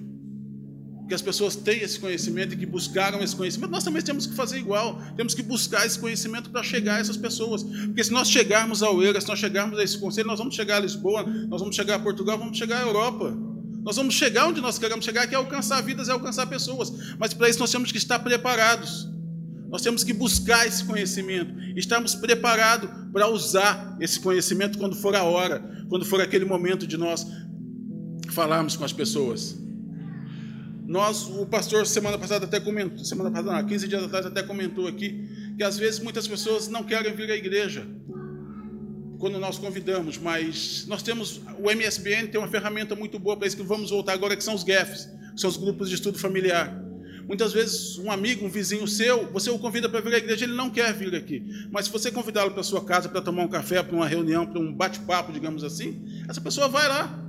que 1.07 1.15
as 1.15 1.21
pessoas 1.23 1.55
têm 1.55 1.81
esse 1.81 1.99
conhecimento 1.99 2.53
e 2.53 2.57
que 2.57 2.67
buscaram 2.67 3.23
esse 3.23 3.35
conhecimento, 3.35 3.71
nós 3.71 3.83
também 3.83 4.03
temos 4.03 4.27
que 4.27 4.35
fazer 4.35 4.59
igual. 4.59 5.01
Temos 5.17 5.33
que 5.33 5.41
buscar 5.41 5.83
esse 5.87 5.97
conhecimento 5.97 6.51
para 6.51 6.61
chegar 6.61 6.97
a 6.97 6.99
essas 6.99 7.17
pessoas. 7.17 7.63
Porque 7.63 8.03
se 8.03 8.11
nós 8.11 8.29
chegarmos 8.29 8.83
ao 8.83 9.01
Eira, 9.01 9.19
se 9.19 9.27
nós 9.27 9.39
chegarmos 9.39 9.79
a 9.79 9.83
esse 9.83 9.97
conselho, 9.97 10.27
nós 10.27 10.37
vamos 10.37 10.53
chegar 10.53 10.77
a 10.77 10.81
Lisboa, 10.81 11.23
nós 11.23 11.59
vamos 11.59 11.75
chegar 11.75 11.95
a 11.95 11.99
Portugal, 11.99 12.37
vamos 12.37 12.55
chegar 12.55 12.83
à 12.83 12.85
Europa. 12.85 13.35
Nós 13.81 13.95
vamos 13.95 14.13
chegar 14.13 14.47
onde 14.47 14.61
nós 14.61 14.77
queremos 14.77 15.05
chegar, 15.05 15.27
que 15.27 15.33
é 15.33 15.37
alcançar 15.37 15.81
vidas, 15.81 16.09
é 16.09 16.11
alcançar 16.11 16.47
pessoas. 16.47 16.91
Mas 17.17 17.33
para 17.33 17.49
isso 17.49 17.59
nós 17.59 17.71
temos 17.71 17.91
que 17.91 17.97
estar 17.97 18.19
preparados. 18.19 19.07
Nós 19.69 19.81
temos 19.81 20.03
que 20.03 20.13
buscar 20.13 20.67
esse 20.67 20.83
conhecimento, 20.83 21.53
estarmos 21.77 22.15
preparados 22.15 22.89
para 23.13 23.27
usar 23.27 23.97
esse 23.99 24.19
conhecimento 24.19 24.79
quando 24.79 24.95
for 24.95 25.15
a 25.15 25.23
hora, 25.23 25.59
quando 25.87 26.05
for 26.05 26.19
aquele 26.19 26.43
momento 26.43 26.87
de 26.87 26.97
nós 26.97 27.25
falarmos 28.31 28.75
com 28.75 28.83
as 28.83 28.91
pessoas. 28.91 29.57
Nós, 30.87 31.27
o 31.27 31.45
pastor 31.45 31.85
semana 31.85 32.17
passada 32.17 32.45
até 32.45 32.59
comentou, 32.59 33.05
semana 33.05 33.29
passada, 33.29 33.63
15 33.63 33.87
dias 33.87 34.03
atrás 34.03 34.25
até 34.25 34.41
comentou 34.41 34.87
aqui 34.87 35.53
que 35.55 35.63
às 35.63 35.77
vezes 35.77 35.99
muitas 35.99 36.27
pessoas 36.27 36.67
não 36.67 36.83
querem 36.83 37.15
vir 37.15 37.29
à 37.29 37.35
igreja 37.35 37.85
quando 39.19 39.37
nós 39.37 39.59
convidamos, 39.59 40.17
mas 40.17 40.85
nós 40.87 41.03
temos 41.03 41.41
o 41.59 41.69
MSBN 41.69 42.27
tem 42.27 42.39
uma 42.39 42.47
ferramenta 42.47 42.95
muito 42.95 43.19
boa 43.19 43.35
para 43.35 43.45
isso 43.45 43.57
que 43.57 43.63
vamos 43.63 43.91
voltar 43.91 44.13
agora 44.13 44.35
que 44.35 44.43
são 44.43 44.55
os 44.55 44.63
GAFs, 44.63 45.09
que 45.35 45.41
são 45.41 45.49
os 45.49 45.57
grupos 45.57 45.89
de 45.89 45.95
estudo 45.95 46.17
familiar. 46.17 46.73
Muitas 47.27 47.51
vezes 47.51 47.99
um 47.99 48.09
amigo, 48.09 48.45
um 48.45 48.49
vizinho 48.49 48.87
seu, 48.87 49.29
você 49.31 49.51
o 49.51 49.59
convida 49.59 49.89
para 49.89 49.99
vir 49.99 50.15
à 50.15 50.17
igreja, 50.17 50.45
ele 50.45 50.55
não 50.55 50.69
quer 50.69 50.93
vir 50.93 51.13
aqui. 51.13 51.43
Mas 51.69 51.85
se 51.85 51.91
você 51.91 52.09
convidá-lo 52.11 52.51
para 52.51 52.63
sua 52.63 52.83
casa 52.83 53.09
para 53.09 53.21
tomar 53.21 53.43
um 53.43 53.47
café, 53.47 53.83
para 53.83 53.95
uma 53.95 54.07
reunião, 54.07 54.47
para 54.47 54.59
um 54.59 54.73
bate-papo, 54.73 55.33
digamos 55.33 55.63
assim, 55.63 56.23
essa 56.27 56.41
pessoa 56.41 56.67
vai 56.69 56.87
lá. 56.87 57.23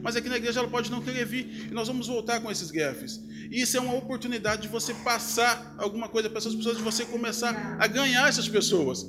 mas 0.00 0.14
aqui 0.14 0.28
na 0.28 0.36
igreja 0.36 0.60
ela 0.60 0.68
pode 0.68 0.90
não 0.90 1.02
querer 1.02 1.26
vir. 1.26 1.68
E 1.70 1.74
nós 1.74 1.88
vamos 1.88 2.06
voltar 2.06 2.40
com 2.40 2.50
esses 2.50 2.70
gaffes. 2.70 3.20
E 3.50 3.60
isso 3.60 3.76
é 3.76 3.80
uma 3.80 3.94
oportunidade 3.94 4.62
de 4.62 4.68
você 4.68 4.94
passar 4.94 5.74
alguma 5.76 6.08
coisa 6.08 6.30
para 6.30 6.38
essas 6.38 6.54
pessoas, 6.54 6.76
de 6.76 6.82
você 6.82 7.04
começar 7.04 7.76
a 7.80 7.86
ganhar 7.88 8.28
essas 8.28 8.48
pessoas. 8.48 9.06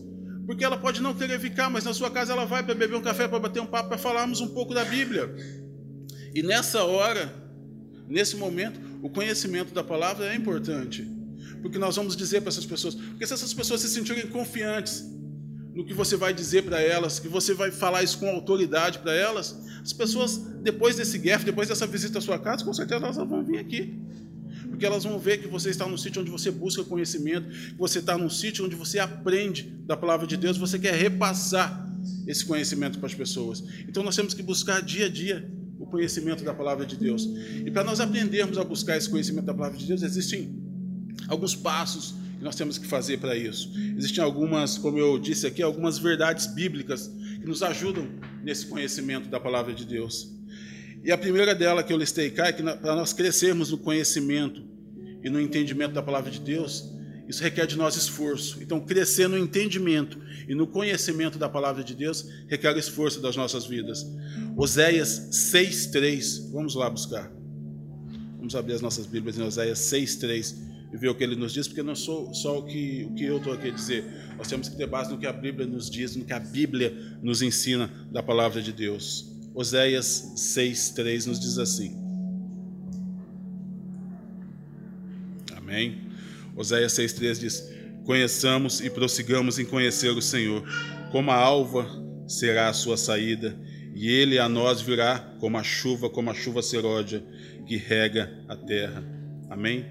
Porque 0.48 0.64
ela 0.64 0.78
pode 0.78 1.02
não 1.02 1.14
querer 1.14 1.40
ficar, 1.42 1.70
mas 1.70 1.84
na 1.84 1.94
sua 1.94 2.10
casa 2.10 2.32
ela 2.32 2.46
vai 2.46 2.64
para 2.64 2.74
beber 2.74 2.96
um 2.96 3.02
café, 3.02 3.28
para 3.28 3.38
bater 3.38 3.62
um 3.62 3.66
papo, 3.66 3.90
para 3.90 3.98
falarmos 3.98 4.40
um 4.40 4.48
pouco 4.48 4.74
da 4.74 4.86
Bíblia. 4.86 5.30
E 6.34 6.42
nessa 6.42 6.86
hora, 6.86 7.32
nesse 8.08 8.38
momento, 8.38 8.80
o 9.04 9.10
conhecimento 9.10 9.74
da 9.74 9.84
palavra 9.84 10.26
é 10.26 10.36
importante. 10.36 11.06
Porque 11.62 11.78
nós 11.78 11.98
vamos 11.98 12.16
dizer 12.16 12.40
para 12.40 12.50
essas 12.50 12.66
pessoas, 12.66 12.96
porque 12.96 13.28
se 13.28 13.34
essas 13.34 13.54
pessoas 13.54 13.82
se 13.82 13.90
sentirem 13.90 14.26
confiantes 14.28 15.04
no 15.76 15.86
que 15.86 15.94
você 15.94 16.16
vai 16.16 16.34
dizer 16.34 16.64
para 16.64 16.82
elas, 16.82 17.20
que 17.20 17.28
você 17.28 17.54
vai 17.54 17.70
falar 17.70 18.02
isso 18.02 18.18
com 18.18 18.30
autoridade 18.30 19.00
para 19.00 19.14
elas, 19.14 19.54
as 19.82 19.92
pessoas, 19.92 20.38
depois 20.64 20.96
desse 20.96 21.18
guerra, 21.18 21.44
depois 21.44 21.68
dessa 21.68 21.86
visita 21.86 22.20
à 22.20 22.22
sua 22.22 22.40
casa, 22.40 22.64
com 22.64 22.74
certeza 22.74 23.04
elas 23.04 23.18
vão 23.18 23.44
vir 23.44 23.60
aqui. 23.60 24.00
Porque 24.70 24.86
elas 24.86 25.04
vão 25.04 25.18
ver 25.18 25.38
que 25.38 25.48
você 25.48 25.70
está 25.70 25.88
num 25.88 25.98
sítio 25.98 26.22
onde 26.22 26.32
você 26.32 26.52
busca 26.52 26.84
conhecimento, 26.84 27.50
que 27.50 27.78
você 27.78 28.00
está 28.00 28.18
num 28.18 28.30
sítio 28.30 28.66
onde 28.66 28.76
você 28.76 29.00
aprende 29.00 29.64
da 29.86 29.98
palavra 29.98 30.28
de 30.28 30.38
Deus, 30.38 30.58
você 30.58 30.78
quer 30.78 30.94
repassar 30.94 31.88
esse 32.28 32.46
conhecimento 32.46 33.00
para 33.00 33.08
as 33.08 33.16
pessoas. 33.16 33.64
Então 33.88 34.04
nós 34.04 34.16
temos 34.16 34.34
que 34.34 34.44
buscar 34.44 34.82
dia 34.82 35.06
a 35.06 35.10
dia 35.10 35.50
o 35.80 35.86
conhecimento 35.86 36.44
da 36.44 36.54
palavra 36.54 36.86
de 36.86 36.96
Deus. 36.96 37.28
E 37.66 37.72
para 37.72 37.84
nós 37.84 38.00
aprendermos 38.00 38.58
a 38.58 38.64
buscar 38.64 38.98
esse 38.98 39.10
conhecimento 39.10 39.46
da 39.46 39.54
palavra 39.54 39.78
de 39.78 39.86
Deus, 39.86 40.04
existem 40.04 40.56
alguns 41.28 41.56
passos 41.56 42.16
que 42.38 42.44
nós 42.44 42.56
temos 42.56 42.78
que 42.78 42.86
fazer 42.86 43.18
para 43.18 43.36
isso. 43.36 43.72
Existem 43.98 44.24
algumas, 44.24 44.78
como 44.78 44.98
eu 44.98 45.18
disse 45.18 45.48
aqui, 45.48 45.62
algumas 45.62 45.98
verdades 45.98 46.48
bíblicas 46.48 47.08
que 47.40 47.48
nos 47.48 47.64
ajudam 47.64 48.08
nesse 48.44 48.66
conhecimento 48.68 49.30
da 49.30 49.40
palavra 49.40 49.74
de 49.74 49.86
Deus. 49.86 50.37
E 51.08 51.12
a 51.14 51.18
primeira 51.18 51.56
dela 51.56 51.82
que 51.84 51.94
eu 51.94 51.98
listei 51.98 52.30
cá 52.30 52.48
é 52.48 52.52
que 52.52 52.62
para 52.62 52.94
nós 52.94 53.14
crescermos 53.14 53.72
no 53.72 53.78
conhecimento 53.78 54.62
e 55.24 55.30
no 55.30 55.40
entendimento 55.40 55.94
da 55.94 56.04
palavra 56.04 56.30
de 56.30 56.42
Deus, 56.42 56.84
isso 57.30 57.42
requer 57.42 57.66
de 57.66 57.78
nós 57.78 57.96
esforço. 57.96 58.62
Então, 58.62 58.82
crescer 58.82 59.30
no 59.30 59.38
entendimento 59.38 60.20
e 60.50 60.54
no 60.54 60.68
conhecimento 60.68 61.40
da 61.40 61.48
palavra 61.48 61.82
de 61.82 61.96
Deus 61.96 62.28
requer 62.50 62.76
esforço 62.76 63.22
das 63.22 63.38
nossas 63.38 63.66
vidas. 63.66 64.06
Oséias 64.58 65.30
6:3. 65.32 66.52
Vamos 66.52 66.76
lá 66.76 66.90
buscar. 66.90 67.32
Vamos 68.38 68.54
abrir 68.54 68.74
as 68.74 68.82
nossas 68.82 69.06
Bíblias 69.06 69.38
em 69.38 69.44
Oséias 69.44 69.80
6:3 69.80 70.58
e 70.92 70.98
ver 70.98 71.08
o 71.08 71.16
que 71.16 71.24
ele 71.24 71.38
nos 71.38 71.54
diz, 71.54 71.70
porque 71.70 71.82
não 71.82 71.96
sou 71.96 72.34
só 72.34 72.60
o 72.60 72.66
que, 72.66 73.08
o 73.10 73.14
que 73.14 73.24
eu 73.24 73.38
estou 73.38 73.54
aqui 73.54 73.70
a 73.70 73.74
dizer. 73.74 74.04
Nós 74.38 74.50
temos 74.50 74.68
que 74.68 74.76
ter 74.76 74.88
base 74.88 75.10
no 75.10 75.18
que 75.18 75.26
a 75.26 75.32
Bíblia 75.32 75.66
nos 75.66 75.90
diz, 75.90 76.18
no 76.18 76.26
que 76.26 76.34
a 76.34 76.40
Bíblia 76.40 76.94
nos 77.24 77.42
ensina 77.42 77.90
da 78.12 78.22
palavra 78.22 78.62
de 78.62 78.74
Deus. 78.74 79.37
Oséias 79.58 80.34
6,3 80.36 81.26
nos 81.26 81.40
diz 81.40 81.58
assim. 81.58 81.98
Amém? 85.56 86.12
Oséias 86.56 86.94
6,3 86.94 87.40
diz: 87.40 87.68
Conheçamos 88.06 88.82
e 88.82 88.90
prossigamos 88.92 89.58
em 89.58 89.66
conhecer 89.66 90.12
o 90.12 90.22
Senhor, 90.22 90.64
como 91.12 91.32
a 91.32 91.36
alva 91.36 91.90
será 92.28 92.70
a 92.70 92.74
sua 92.74 92.98
saída, 92.98 93.60
e 93.96 94.08
ele 94.08 94.38
a 94.38 94.48
nós 94.48 94.80
virá 94.80 95.36
como 95.40 95.58
a 95.58 95.64
chuva, 95.64 96.08
como 96.08 96.30
a 96.30 96.36
chuva 96.36 96.62
seródia 96.62 97.26
que 97.66 97.78
rega 97.78 98.32
a 98.48 98.56
terra. 98.56 99.04
Amém? 99.50 99.88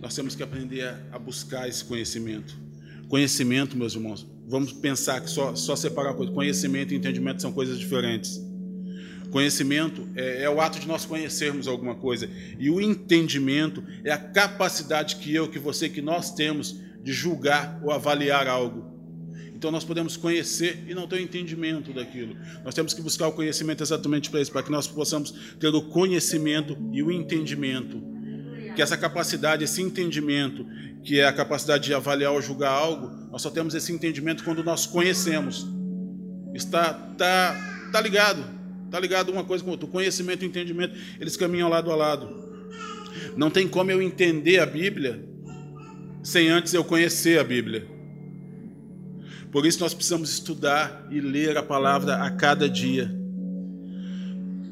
Nós 0.00 0.14
temos 0.14 0.36
que 0.36 0.44
aprender 0.44 0.94
a, 1.10 1.18
buscar 1.18 1.68
esse 1.68 1.84
conhecimento. 1.84 2.56
Conhecimento, 3.08 3.76
meus 3.76 3.94
irmãos, 3.94 4.24
vamos 4.54 4.72
pensar 4.72 5.20
que 5.20 5.28
só, 5.28 5.56
só 5.56 5.74
separar 5.74 6.14
coisa. 6.14 6.30
Conhecimento 6.30 6.94
e 6.94 6.96
entendimento 6.96 7.42
são 7.42 7.52
coisas 7.52 7.76
diferentes. 7.76 8.40
Conhecimento 9.32 10.08
é, 10.14 10.44
é, 10.44 10.48
o 10.48 10.60
ato 10.60 10.78
de 10.78 10.86
nós 10.86 11.04
conhecermos 11.04 11.66
alguma 11.66 11.96
coisa. 11.96 12.30
E 12.56 12.70
o 12.70 12.80
entendimento 12.80 13.82
é 14.04 14.12
a 14.12 14.16
capacidade 14.16 15.16
que 15.16 15.34
eu, 15.34 15.48
que 15.48 15.58
você, 15.58 15.88
que 15.88 16.00
nós 16.00 16.32
temos 16.32 16.80
de 17.02 17.12
julgar 17.12 17.80
ou 17.82 17.90
avaliar 17.90 18.46
algo. 18.46 18.94
Então 19.56 19.72
nós 19.72 19.82
podemos 19.82 20.16
conhecer 20.16 20.84
e 20.86 20.94
não 20.94 21.08
ter 21.08 21.20
entendimento 21.20 21.92
daquilo. 21.92 22.36
Nós 22.62 22.76
temos 22.76 22.94
que 22.94 23.02
buscar 23.02 23.26
o 23.26 23.32
conhecimento 23.32 23.82
exatamente 23.82 24.30
para 24.30 24.40
isso, 24.40 24.52
para 24.52 24.62
que 24.62 24.70
nós 24.70 24.86
possamos 24.86 25.32
ter 25.58 25.66
o 25.66 25.82
conhecimento 25.82 26.78
e 26.92 27.02
o 27.02 27.10
entendimento 27.10 28.00
que 28.74 28.82
essa 28.82 28.96
capacidade, 28.96 29.64
esse 29.64 29.80
entendimento, 29.80 30.66
que 31.04 31.20
é 31.20 31.26
a 31.26 31.32
capacidade 31.32 31.84
de 31.84 31.94
avaliar 31.94 32.32
ou 32.32 32.40
julgar 32.40 32.70
algo, 32.70 33.10
nós 33.30 33.42
só 33.42 33.50
temos 33.50 33.74
esse 33.74 33.92
entendimento 33.92 34.42
quando 34.42 34.64
nós 34.64 34.86
conhecemos. 34.86 35.66
Está 36.54 36.92
tá, 36.92 37.88
tá 37.92 38.00
ligado. 38.00 38.42
Tá 38.90 38.98
ligado 38.98 39.30
uma 39.30 39.44
coisa 39.44 39.62
com 39.62 39.70
outra. 39.70 39.86
O 39.86 39.90
conhecimento 39.90 40.42
e 40.42 40.46
o 40.46 40.48
entendimento, 40.48 40.96
eles 41.20 41.36
caminham 41.36 41.68
lado 41.68 41.90
a 41.92 41.96
lado. 41.96 42.42
Não 43.36 43.50
tem 43.50 43.68
como 43.68 43.90
eu 43.90 44.00
entender 44.00 44.58
a 44.60 44.66
Bíblia 44.66 45.22
sem 46.22 46.48
antes 46.48 46.72
eu 46.72 46.82
conhecer 46.82 47.38
a 47.38 47.44
Bíblia. 47.44 47.86
Por 49.52 49.66
isso 49.66 49.80
nós 49.80 49.92
precisamos 49.92 50.30
estudar 50.30 51.06
e 51.10 51.20
ler 51.20 51.56
a 51.56 51.62
palavra 51.62 52.16
a 52.16 52.30
cada 52.30 52.68
dia 52.68 53.24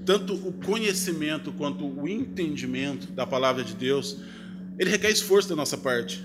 tanto 0.04 0.34
o 0.34 0.52
conhecimento 0.52 1.52
quanto 1.52 1.86
o 1.86 2.08
entendimento 2.08 3.12
da 3.12 3.26
palavra 3.26 3.62
de 3.62 3.74
Deus, 3.74 4.18
ele 4.78 4.90
requer 4.90 5.10
esforço 5.10 5.48
da 5.48 5.56
nossa 5.56 5.76
parte. 5.76 6.22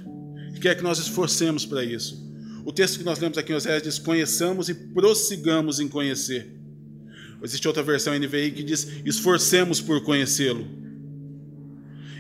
E 0.54 0.60
quer 0.60 0.76
que 0.76 0.84
nós 0.84 0.98
esforcemos 0.98 1.66
para 1.66 1.84
isso. 1.84 2.26
O 2.66 2.72
texto 2.72 2.98
que 2.98 3.06
nós 3.06 3.20
lemos 3.20 3.38
aqui 3.38 3.52
em 3.52 3.56
Oséias 3.56 3.84
diz: 3.84 4.00
conheçamos 4.00 4.70
e 4.70 4.74
prossigamos 4.74 5.80
em 5.80 5.88
conhecer. 5.88 6.54
Existe 7.42 7.68
outra 7.68 7.84
versão 7.84 8.18
NVI 8.18 8.52
que 8.52 8.64
diz: 8.64 8.88
esforcemos 9.06 9.80
por 9.80 10.02
conhecê-lo. 10.04 10.68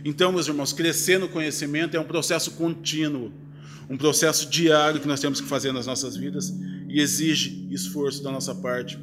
Então, 0.06 0.32
meus 0.32 0.48
irmãos, 0.48 0.72
crescer 0.72 1.20
no 1.20 1.28
conhecimento 1.28 1.98
é 1.98 2.00
um 2.00 2.06
processo 2.06 2.52
contínuo, 2.52 3.34
um 3.90 3.98
processo 3.98 4.50
diário 4.50 5.02
que 5.02 5.08
nós 5.08 5.20
temos 5.20 5.42
que 5.42 5.48
fazer 5.48 5.72
nas 5.72 5.86
nossas 5.86 6.16
vidas 6.16 6.54
e 6.88 7.02
exige 7.02 7.68
esforço 7.72 8.24
da 8.24 8.32
nossa 8.32 8.56
parte. 8.56 8.98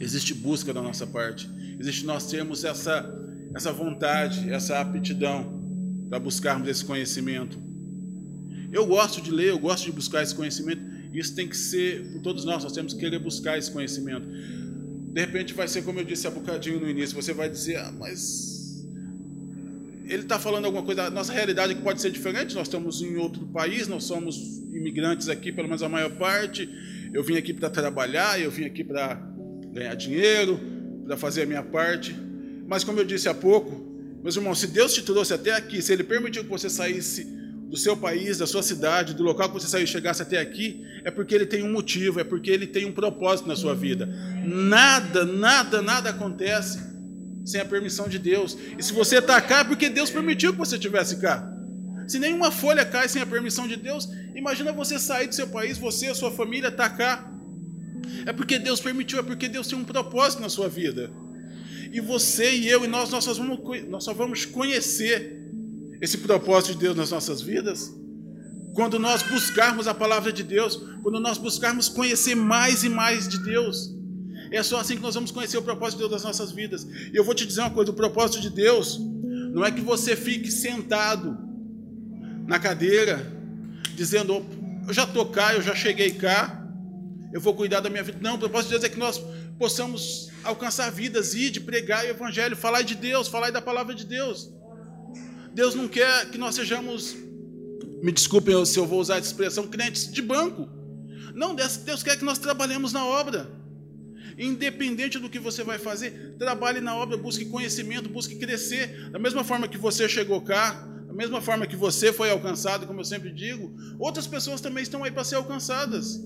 Existe 0.00 0.32
busca 0.32 0.72
da 0.72 0.80
nossa 0.80 1.06
parte. 1.06 1.50
Existe 1.78 2.06
nós 2.06 2.30
termos 2.30 2.64
essa, 2.64 3.12
essa 3.54 3.72
vontade, 3.72 4.50
essa 4.50 4.80
aptidão 4.80 5.55
para 6.08 6.18
buscarmos 6.18 6.68
esse 6.68 6.84
conhecimento. 6.84 7.58
Eu 8.72 8.86
gosto 8.86 9.20
de 9.20 9.30
ler, 9.30 9.50
eu 9.50 9.58
gosto 9.58 9.84
de 9.84 9.92
buscar 9.92 10.22
esse 10.22 10.34
conhecimento. 10.34 10.82
Isso 11.12 11.34
tem 11.34 11.48
que 11.48 11.56
ser 11.56 12.12
por 12.12 12.22
todos 12.22 12.44
nós, 12.44 12.62
nós 12.62 12.72
temos 12.72 12.92
que 12.92 13.00
querer 13.00 13.18
buscar 13.18 13.58
esse 13.58 13.70
conhecimento. 13.70 14.26
De 14.28 15.20
repente 15.20 15.54
vai 15.54 15.66
ser 15.66 15.82
como 15.82 16.00
eu 16.00 16.04
disse 16.04 16.26
há 16.26 16.30
bocadinho 16.30 16.80
no 16.80 16.88
início, 16.88 17.14
você 17.14 17.32
vai 17.32 17.48
dizer, 17.48 17.76
ah, 17.76 17.90
mas 17.90 18.84
ele 20.06 20.22
está 20.22 20.38
falando 20.38 20.66
alguma 20.66 20.84
coisa, 20.84 21.10
nossa 21.10 21.32
realidade 21.32 21.74
que 21.74 21.82
pode 21.82 22.00
ser 22.00 22.10
diferente, 22.10 22.54
nós 22.54 22.68
estamos 22.68 23.02
em 23.02 23.16
outro 23.16 23.46
país, 23.46 23.88
nós 23.88 24.04
somos 24.04 24.58
imigrantes 24.72 25.28
aqui, 25.28 25.50
pelo 25.50 25.66
menos 25.66 25.82
a 25.82 25.88
maior 25.88 26.10
parte. 26.10 26.68
Eu 27.12 27.24
vim 27.24 27.36
aqui 27.36 27.52
para 27.52 27.70
trabalhar, 27.70 28.40
eu 28.40 28.50
vim 28.50 28.64
aqui 28.64 28.84
para 28.84 29.14
ganhar 29.72 29.94
dinheiro, 29.94 30.60
para 31.06 31.16
fazer 31.16 31.42
a 31.42 31.46
minha 31.46 31.62
parte. 31.62 32.14
Mas 32.68 32.84
como 32.84 33.00
eu 33.00 33.04
disse 33.04 33.28
há 33.28 33.34
pouco, 33.34 33.95
meus 34.26 34.34
irmãos, 34.34 34.58
se 34.58 34.66
Deus 34.66 34.92
te 34.92 35.02
trouxe 35.02 35.32
até 35.32 35.52
aqui, 35.52 35.80
se 35.80 35.92
Ele 35.92 36.02
permitiu 36.02 36.42
que 36.42 36.50
você 36.50 36.68
saísse 36.68 37.22
do 37.70 37.76
seu 37.76 37.96
país, 37.96 38.38
da 38.38 38.44
sua 38.44 38.60
cidade, 38.60 39.14
do 39.14 39.22
local 39.22 39.48
que 39.48 39.54
você 39.54 39.68
saiu 39.68 39.84
e 39.84 39.86
chegasse 39.86 40.20
até 40.20 40.40
aqui, 40.40 40.84
é 41.04 41.12
porque 41.12 41.32
Ele 41.32 41.46
tem 41.46 41.62
um 41.62 41.70
motivo, 41.70 42.18
é 42.18 42.24
porque 42.24 42.50
Ele 42.50 42.66
tem 42.66 42.86
um 42.86 42.92
propósito 42.92 43.46
na 43.46 43.54
sua 43.54 43.72
vida. 43.72 44.04
Nada, 44.44 45.24
nada, 45.24 45.80
nada 45.80 46.10
acontece 46.10 46.80
sem 47.44 47.60
a 47.60 47.64
permissão 47.64 48.08
de 48.08 48.18
Deus. 48.18 48.58
E 48.76 48.82
se 48.82 48.92
você 48.92 49.18
está 49.18 49.40
cá, 49.40 49.60
é 49.60 49.64
porque 49.64 49.88
Deus 49.88 50.10
permitiu 50.10 50.52
que 50.52 50.58
você 50.58 50.74
estivesse 50.74 51.20
cá. 51.20 51.48
Se 52.08 52.18
nenhuma 52.18 52.50
folha 52.50 52.84
cai 52.84 53.08
sem 53.08 53.22
a 53.22 53.26
permissão 53.26 53.68
de 53.68 53.76
Deus, 53.76 54.08
imagina 54.34 54.72
você 54.72 54.98
sair 54.98 55.28
do 55.28 55.36
seu 55.36 55.46
país, 55.46 55.78
você 55.78 56.08
a 56.08 56.16
sua 56.16 56.32
família 56.32 56.66
estar 56.66 56.90
tá 56.90 56.96
cá. 56.96 57.32
É 58.26 58.32
porque 58.32 58.58
Deus 58.58 58.80
permitiu, 58.80 59.20
é 59.20 59.22
porque 59.22 59.48
Deus 59.48 59.68
tem 59.68 59.78
um 59.78 59.84
propósito 59.84 60.42
na 60.42 60.48
sua 60.48 60.68
vida. 60.68 61.12
E 61.96 62.00
você 62.00 62.54
e 62.54 62.68
eu 62.68 62.84
e 62.84 62.86
nós, 62.86 63.08
nós 63.08 63.24
só 63.24 63.32
vamos, 63.32 63.58
nós 63.88 64.04
só 64.04 64.12
vamos 64.12 64.44
conhecer 64.44 65.50
esse 65.98 66.18
propósito 66.18 66.74
de 66.74 66.80
Deus 66.80 66.94
nas 66.94 67.10
nossas 67.10 67.40
vidas 67.40 67.90
quando 68.74 68.98
nós 68.98 69.22
buscarmos 69.22 69.88
a 69.88 69.94
palavra 69.94 70.30
de 70.30 70.42
Deus, 70.42 70.76
quando 71.02 71.18
nós 71.18 71.38
buscarmos 71.38 71.88
conhecer 71.88 72.34
mais 72.34 72.84
e 72.84 72.90
mais 72.90 73.26
de 73.26 73.38
Deus. 73.42 73.96
É 74.52 74.62
só 74.62 74.78
assim 74.78 74.96
que 74.96 75.00
nós 75.00 75.14
vamos 75.14 75.30
conhecer 75.30 75.56
o 75.56 75.62
propósito 75.62 75.96
de 75.96 76.02
Deus 76.02 76.12
nas 76.12 76.24
nossas 76.24 76.52
vidas. 76.52 76.84
E 76.84 77.16
eu 77.16 77.24
vou 77.24 77.34
te 77.34 77.46
dizer 77.46 77.62
uma 77.62 77.70
coisa: 77.70 77.90
o 77.90 77.94
propósito 77.94 78.42
de 78.42 78.50
Deus 78.50 79.00
não 79.54 79.64
é 79.64 79.70
que 79.70 79.80
você 79.80 80.14
fique 80.14 80.52
sentado 80.52 81.34
na 82.46 82.58
cadeira, 82.58 83.26
dizendo, 83.94 84.44
eu 84.86 84.92
já 84.92 85.04
estou 85.04 85.24
cá, 85.24 85.54
eu 85.54 85.62
já 85.62 85.74
cheguei 85.74 86.10
cá, 86.10 86.62
eu 87.32 87.40
vou 87.40 87.54
cuidar 87.54 87.80
da 87.80 87.88
minha 87.88 88.02
vida. 88.02 88.18
Não, 88.20 88.34
o 88.34 88.38
propósito 88.38 88.66
de 88.66 88.74
Deus 88.74 88.84
é 88.84 88.88
que 88.90 88.98
nós 88.98 89.18
possamos 89.58 90.35
alcançar 90.46 90.90
vidas, 90.90 91.34
ir 91.34 91.50
de 91.50 91.60
pregar 91.60 92.04
o 92.04 92.08
Evangelho, 92.08 92.56
falar 92.56 92.82
de 92.82 92.94
Deus, 92.94 93.28
falar 93.28 93.50
da 93.50 93.60
palavra 93.60 93.94
de 93.94 94.04
Deus. 94.04 94.50
Deus 95.52 95.74
não 95.74 95.88
quer 95.88 96.30
que 96.30 96.38
nós 96.38 96.54
sejamos, 96.54 97.16
me 98.02 98.12
desculpem 98.12 98.64
se 98.64 98.78
eu 98.78 98.86
vou 98.86 99.00
usar 99.00 99.16
essa 99.16 99.26
expressão, 99.26 99.66
crentes 99.66 100.10
de 100.10 100.22
banco. 100.22 100.68
Não, 101.34 101.54
Deus 101.54 102.02
quer 102.02 102.16
que 102.16 102.24
nós 102.24 102.38
trabalhemos 102.38 102.92
na 102.92 103.04
obra. 103.04 103.50
Independente 104.38 105.18
do 105.18 105.30
que 105.30 105.38
você 105.38 105.62
vai 105.62 105.78
fazer, 105.78 106.36
trabalhe 106.38 106.80
na 106.80 106.94
obra, 106.94 107.16
busque 107.16 107.46
conhecimento, 107.46 108.08
busque 108.08 108.36
crescer. 108.36 109.10
Da 109.10 109.18
mesma 109.18 109.42
forma 109.42 109.66
que 109.66 109.78
você 109.78 110.08
chegou 110.08 110.40
cá, 110.42 110.72
da 111.06 111.14
mesma 111.14 111.40
forma 111.40 111.66
que 111.66 111.76
você 111.76 112.12
foi 112.12 112.30
alcançado, 112.30 112.86
como 112.86 113.00
eu 113.00 113.04
sempre 113.04 113.32
digo, 113.32 113.74
outras 113.98 114.26
pessoas 114.26 114.60
também 114.60 114.82
estão 114.82 115.02
aí 115.04 115.10
para 115.10 115.24
ser 115.24 115.36
alcançadas. 115.36 116.20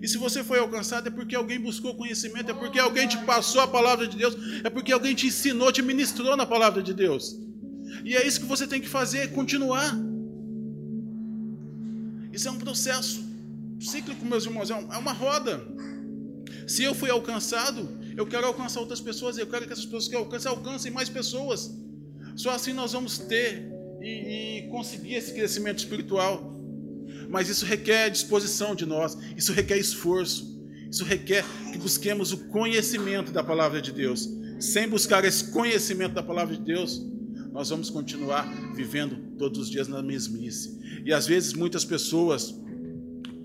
E 0.00 0.08
se 0.08 0.18
você 0.18 0.42
foi 0.42 0.58
alcançado, 0.58 1.08
é 1.08 1.10
porque 1.10 1.34
alguém 1.34 1.60
buscou 1.60 1.94
conhecimento, 1.94 2.50
é 2.50 2.54
porque 2.54 2.78
alguém 2.78 3.06
te 3.06 3.18
passou 3.18 3.60
a 3.60 3.68
palavra 3.68 4.06
de 4.06 4.16
Deus, 4.16 4.36
é 4.64 4.70
porque 4.70 4.92
alguém 4.92 5.14
te 5.14 5.26
ensinou, 5.26 5.70
te 5.72 5.82
ministrou 5.82 6.36
na 6.36 6.46
palavra 6.46 6.82
de 6.82 6.92
Deus. 6.92 7.36
E 8.04 8.16
é 8.16 8.26
isso 8.26 8.40
que 8.40 8.46
você 8.46 8.66
tem 8.66 8.80
que 8.80 8.88
fazer, 8.88 9.32
continuar. 9.32 9.96
Isso 12.32 12.48
é 12.48 12.50
um 12.50 12.58
processo 12.58 13.22
cíclico, 13.80 14.24
meus 14.24 14.44
irmãos, 14.44 14.70
é, 14.70 14.74
é 14.74 14.98
uma 14.98 15.12
roda. 15.12 15.60
Se 16.66 16.82
eu 16.82 16.94
fui 16.94 17.10
alcançado, 17.10 17.88
eu 18.16 18.26
quero 18.26 18.46
alcançar 18.46 18.80
outras 18.80 19.00
pessoas, 19.00 19.36
eu 19.36 19.46
quero 19.46 19.66
que 19.66 19.72
essas 19.72 19.84
pessoas 19.84 20.08
que 20.08 20.14
eu 20.14 20.20
alcance 20.20 20.48
alcancem 20.48 20.90
mais 20.90 21.08
pessoas. 21.08 21.70
Só 22.36 22.50
assim 22.50 22.72
nós 22.72 22.92
vamos 22.92 23.18
ter 23.18 23.70
e, 24.00 24.64
e 24.64 24.68
conseguir 24.70 25.14
esse 25.14 25.32
crescimento 25.32 25.78
espiritual. 25.78 26.51
Mas 27.32 27.48
isso 27.48 27.64
requer 27.64 28.10
disposição 28.10 28.74
de 28.74 28.84
nós, 28.84 29.16
isso 29.34 29.54
requer 29.54 29.78
esforço, 29.78 30.62
isso 30.90 31.02
requer 31.02 31.42
que 31.72 31.78
busquemos 31.78 32.30
o 32.30 32.48
conhecimento 32.48 33.32
da 33.32 33.42
palavra 33.42 33.80
de 33.80 33.90
Deus. 33.90 34.28
Sem 34.60 34.86
buscar 34.86 35.24
esse 35.24 35.50
conhecimento 35.50 36.12
da 36.12 36.22
palavra 36.22 36.54
de 36.54 36.62
Deus, 36.62 37.02
nós 37.50 37.70
vamos 37.70 37.88
continuar 37.88 38.46
vivendo 38.74 39.16
todos 39.38 39.58
os 39.58 39.70
dias 39.70 39.88
na 39.88 40.02
mesmice. 40.02 40.78
E 41.06 41.10
às 41.10 41.26
vezes 41.26 41.54
muitas 41.54 41.86
pessoas 41.86 42.54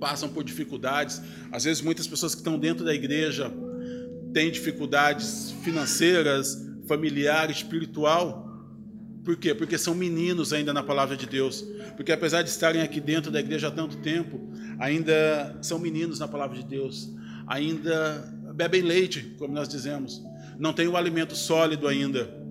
passam 0.01 0.27
por 0.27 0.44
dificuldades, 0.44 1.22
às 1.50 1.63
vezes 1.63 1.82
muitas 1.82 2.06
pessoas 2.06 2.36
que 2.36 2.41
estão 2.41 2.60
dentro 2.60 2.84
da 2.84 2.94
igreja 2.94 3.50
têm 4.34 4.51
dificuldades 4.51 5.51
financeiras, 5.63 6.62
familiar, 6.89 7.50
espiritual. 7.50 8.47
Por 9.27 9.36
quê? 9.36 9.53
Porque 9.53 9.77
são 9.77 9.93
meninos 9.93 10.53
ainda 10.53 10.72
na 10.72 10.81
palavra 10.81 11.17
de 11.17 11.25
Deus. 11.25 11.62
Porque 11.98 12.13
apesar 12.13 12.43
de 12.43 12.50
estarem 12.50 12.81
aqui 12.81 13.01
dentro 13.01 13.29
da 13.29 13.41
igreja 13.41 13.67
há 13.67 13.72
tanto 13.72 13.98
tempo, 13.98 14.39
ainda 14.79 15.57
são 15.62 15.77
meninos 15.77 16.17
na 16.17 16.29
palavra 16.29 16.55
de 16.57 16.63
Deus. 16.63 17.13
Ainda 17.46 18.34
bebem 18.55 18.81
leite, 18.81 19.36
como 19.38 19.53
nós 19.53 19.67
dizemos. 19.67 20.24
Não 20.57 20.72
têm 20.72 20.88
o 20.88 20.96
alimento 20.96 21.36
sólido 21.36 21.89
ainda 21.89 22.48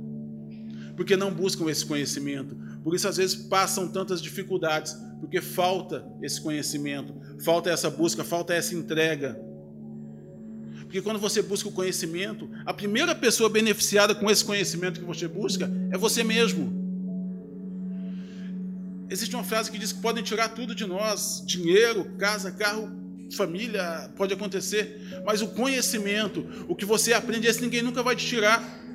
porque 0.95 1.17
não 1.17 1.33
buscam 1.33 1.71
esse 1.71 1.85
conhecimento. 1.85 2.57
Por 2.83 2.95
isso, 2.95 3.07
às 3.07 3.17
vezes, 3.17 3.37
passam 3.37 3.89
tantas 3.89 4.23
dificuldades, 4.23 4.97
porque 5.21 5.41
falta 5.41 6.07
esse 6.23 6.41
conhecimento, 6.41 7.15
falta 7.43 7.71
essa 7.71 7.91
busca, 7.91 8.25
falta 8.25 8.55
essa 8.55 8.75
entrega. 8.75 9.39
Porque 10.87 11.03
quando 11.03 11.19
você 11.19 11.43
busca 11.43 11.69
o 11.69 11.73
conhecimento, 11.73 12.49
a 12.65 12.73
primeira 12.73 13.15
pessoa 13.15 13.49
beneficiada 13.49 14.15
com 14.15 14.31
esse 14.31 14.45
conhecimento 14.45 15.01
que 15.01 15.07
você 15.07 15.29
busca 15.29 15.71
é 15.91 15.99
você 15.99 16.25
mesmo. 16.25 16.85
Existe 19.11 19.35
uma 19.35 19.45
frase 19.45 19.71
que 19.71 19.79
diz 19.79 19.93
que 19.93 20.01
podem 20.01 20.25
tirar 20.25 20.49
tudo 20.49 20.75
de 20.75 20.87
nós: 20.87 21.43
dinheiro, 21.47 22.05
casa, 22.19 22.51
carro, 22.51 22.91
família, 23.33 24.11
pode 24.17 24.33
acontecer, 24.33 25.23
mas 25.25 25.43
o 25.43 25.49
conhecimento, 25.49 26.47
o 26.69 26.75
que 26.75 26.85
você 26.85 27.13
aprende, 27.13 27.47
esse 27.47 27.61
ninguém 27.61 27.83
nunca 27.83 28.03
vai 28.03 28.17
te 28.17 28.25
tirar 28.25 28.87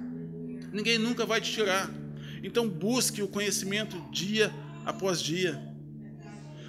ninguém 0.72 0.98
nunca 0.98 1.26
vai 1.26 1.42
te 1.42 1.52
tirar. 1.52 1.92
Então 2.44 2.68
busque 2.68 3.22
o 3.22 3.28
conhecimento 3.28 4.00
dia 4.12 4.52
após 4.86 5.22
dia. 5.22 5.62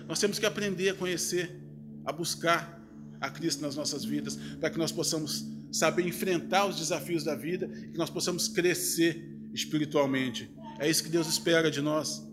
Nós 0.06 0.18
temos 0.18 0.38
que 0.38 0.46
aprender 0.46 0.90
a 0.90 0.94
conhecer, 0.94 1.60
a 2.04 2.12
buscar 2.12 2.81
a 3.22 3.30
Cristo 3.30 3.62
nas 3.62 3.76
nossas 3.76 4.04
vidas, 4.04 4.36
para 4.58 4.68
que 4.68 4.76
nós 4.76 4.90
possamos 4.90 5.46
saber 5.70 6.04
enfrentar 6.04 6.66
os 6.66 6.76
desafios 6.76 7.22
da 7.22 7.36
vida 7.36 7.70
e 7.84 7.92
que 7.92 7.98
nós 7.98 8.10
possamos 8.10 8.48
crescer 8.48 9.24
espiritualmente. 9.54 10.50
É 10.80 10.90
isso 10.90 11.04
que 11.04 11.08
Deus 11.08 11.28
espera 11.28 11.70
de 11.70 11.80
nós. 11.80 12.26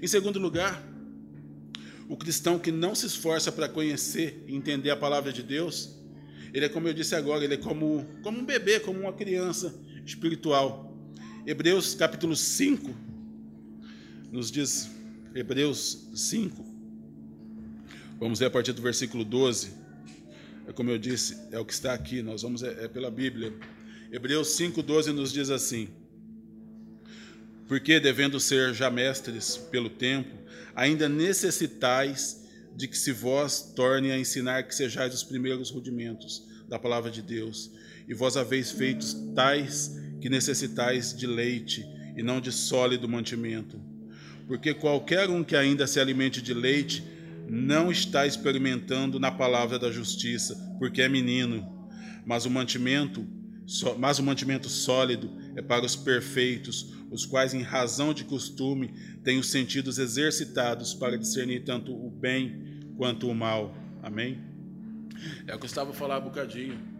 Em 0.00 0.06
segundo 0.06 0.38
lugar, 0.38 0.80
o 2.08 2.16
cristão 2.16 2.56
que 2.56 2.70
não 2.70 2.94
se 2.94 3.04
esforça 3.04 3.50
para 3.50 3.68
conhecer 3.68 4.44
e 4.46 4.54
entender 4.54 4.90
a 4.90 4.96
palavra 4.96 5.32
de 5.32 5.42
Deus, 5.42 5.98
ele 6.54 6.66
é 6.66 6.68
como 6.68 6.86
eu 6.86 6.94
disse 6.94 7.16
agora, 7.16 7.44
ele 7.44 7.54
é 7.54 7.58
como, 7.58 8.06
como 8.22 8.38
um 8.38 8.44
bebê, 8.44 8.78
como 8.78 9.00
uma 9.00 9.12
criança 9.12 9.74
espiritual. 10.06 10.96
Hebreus 11.44 11.96
capítulo 11.96 12.36
5 12.36 12.94
nos 14.30 14.52
diz, 14.52 14.88
Hebreus 15.34 16.08
5, 16.14 16.64
vamos 18.20 18.38
ler 18.38 18.46
a 18.46 18.50
partir 18.50 18.72
do 18.72 18.80
versículo 18.80 19.24
12. 19.24 19.81
É 20.66 20.72
como 20.72 20.90
eu 20.90 20.98
disse, 20.98 21.36
é 21.50 21.58
o 21.58 21.64
que 21.64 21.72
está 21.72 21.92
aqui, 21.92 22.22
nós 22.22 22.42
vamos 22.42 22.62
é, 22.62 22.84
é 22.84 22.88
pela 22.88 23.10
Bíblia. 23.10 23.52
Hebreus 24.12 24.48
5,12 24.58 25.06
nos 25.12 25.32
diz 25.32 25.50
assim: 25.50 25.88
Porque, 27.66 27.98
devendo 27.98 28.38
ser 28.38 28.72
já 28.72 28.90
mestres 28.90 29.56
pelo 29.56 29.90
tempo, 29.90 30.36
ainda 30.74 31.08
necessitais 31.08 32.42
de 32.76 32.88
que 32.88 32.96
se 32.96 33.12
vós 33.12 33.72
torne 33.74 34.12
a 34.12 34.18
ensinar 34.18 34.62
que 34.62 34.74
sejais 34.74 35.14
os 35.14 35.22
primeiros 35.22 35.70
rudimentos 35.70 36.46
da 36.68 36.78
palavra 36.78 37.10
de 37.10 37.22
Deus, 37.22 37.70
e 38.08 38.14
vós 38.14 38.36
haveis 38.36 38.70
feitos 38.70 39.14
tais 39.34 39.98
que 40.20 40.28
necessitais 40.28 41.14
de 41.14 41.26
leite 41.26 41.86
e 42.16 42.22
não 42.22 42.40
de 42.40 42.52
sólido 42.52 43.08
mantimento. 43.08 43.80
Porque 44.46 44.74
qualquer 44.74 45.28
um 45.28 45.42
que 45.42 45.56
ainda 45.56 45.86
se 45.86 45.98
alimente 45.98 46.40
de 46.40 46.54
leite 46.54 47.02
não 47.54 47.92
está 47.92 48.26
experimentando 48.26 49.20
na 49.20 49.30
palavra 49.30 49.78
da 49.78 49.92
justiça, 49.92 50.56
porque 50.78 51.02
é 51.02 51.08
menino. 51.08 51.86
Mas 52.24 52.46
o 52.46 52.50
mantimento, 52.50 53.28
mas 53.98 54.18
o 54.18 54.22
mantimento 54.22 54.70
sólido 54.70 55.30
é 55.54 55.60
para 55.60 55.84
os 55.84 55.94
perfeitos, 55.94 56.94
os 57.10 57.26
quais, 57.26 57.52
em 57.52 57.60
razão 57.60 58.14
de 58.14 58.24
costume, 58.24 58.94
têm 59.22 59.38
os 59.38 59.50
sentidos 59.50 59.98
exercitados 59.98 60.94
para 60.94 61.18
discernir 61.18 61.62
tanto 61.62 61.92
o 61.94 62.10
bem 62.10 62.80
quanto 62.96 63.28
o 63.28 63.34
mal. 63.34 63.76
Amém? 64.02 64.40
É 65.46 65.54
o 65.54 65.58
que 65.58 65.64
eu 65.64 65.68
estava 65.68 65.90
a 65.90 65.94
falar 65.94 66.20
um 66.20 66.24
bocadinho. 66.24 66.91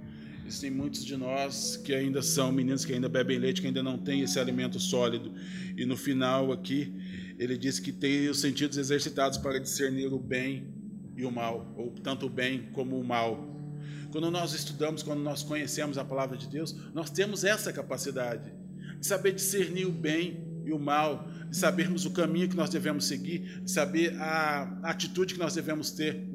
Existem 0.44 0.70
muitos 0.70 1.04
de 1.04 1.16
nós 1.16 1.76
que 1.76 1.94
ainda 1.94 2.20
são 2.20 2.50
meninos 2.50 2.84
que 2.84 2.92
ainda 2.92 3.08
bebem 3.08 3.38
leite, 3.38 3.60
que 3.60 3.66
ainda 3.66 3.82
não 3.82 3.96
têm 3.96 4.22
esse 4.22 4.38
alimento 4.38 4.78
sólido. 4.80 5.32
E 5.76 5.86
no 5.86 5.96
final 5.96 6.52
aqui, 6.52 6.92
ele 7.38 7.56
diz 7.56 7.78
que 7.78 7.92
tem 7.92 8.28
os 8.28 8.40
sentidos 8.40 8.76
exercitados 8.76 9.38
para 9.38 9.58
discernir 9.58 10.12
o 10.12 10.18
bem 10.18 10.66
e 11.16 11.24
o 11.24 11.30
mal, 11.30 11.72
ou 11.76 11.90
tanto 11.90 12.26
o 12.26 12.30
bem 12.30 12.68
como 12.72 12.98
o 12.98 13.04
mal. 13.04 13.52
Quando 14.10 14.30
nós 14.30 14.52
estudamos, 14.52 15.02
quando 15.02 15.22
nós 15.22 15.42
conhecemos 15.42 15.96
a 15.96 16.04
palavra 16.04 16.36
de 16.36 16.48
Deus, 16.48 16.76
nós 16.92 17.08
temos 17.08 17.44
essa 17.44 17.72
capacidade 17.72 18.52
de 18.98 19.06
saber 19.06 19.32
discernir 19.32 19.86
o 19.86 19.92
bem 19.92 20.44
e 20.64 20.72
o 20.72 20.78
mal, 20.78 21.28
de 21.48 21.56
sabermos 21.56 22.04
o 22.04 22.10
caminho 22.10 22.48
que 22.48 22.56
nós 22.56 22.70
devemos 22.70 23.06
seguir, 23.06 23.62
de 23.62 23.70
saber 23.70 24.14
a 24.20 24.80
atitude 24.82 25.34
que 25.34 25.40
nós 25.40 25.54
devemos 25.54 25.90
ter 25.90 26.28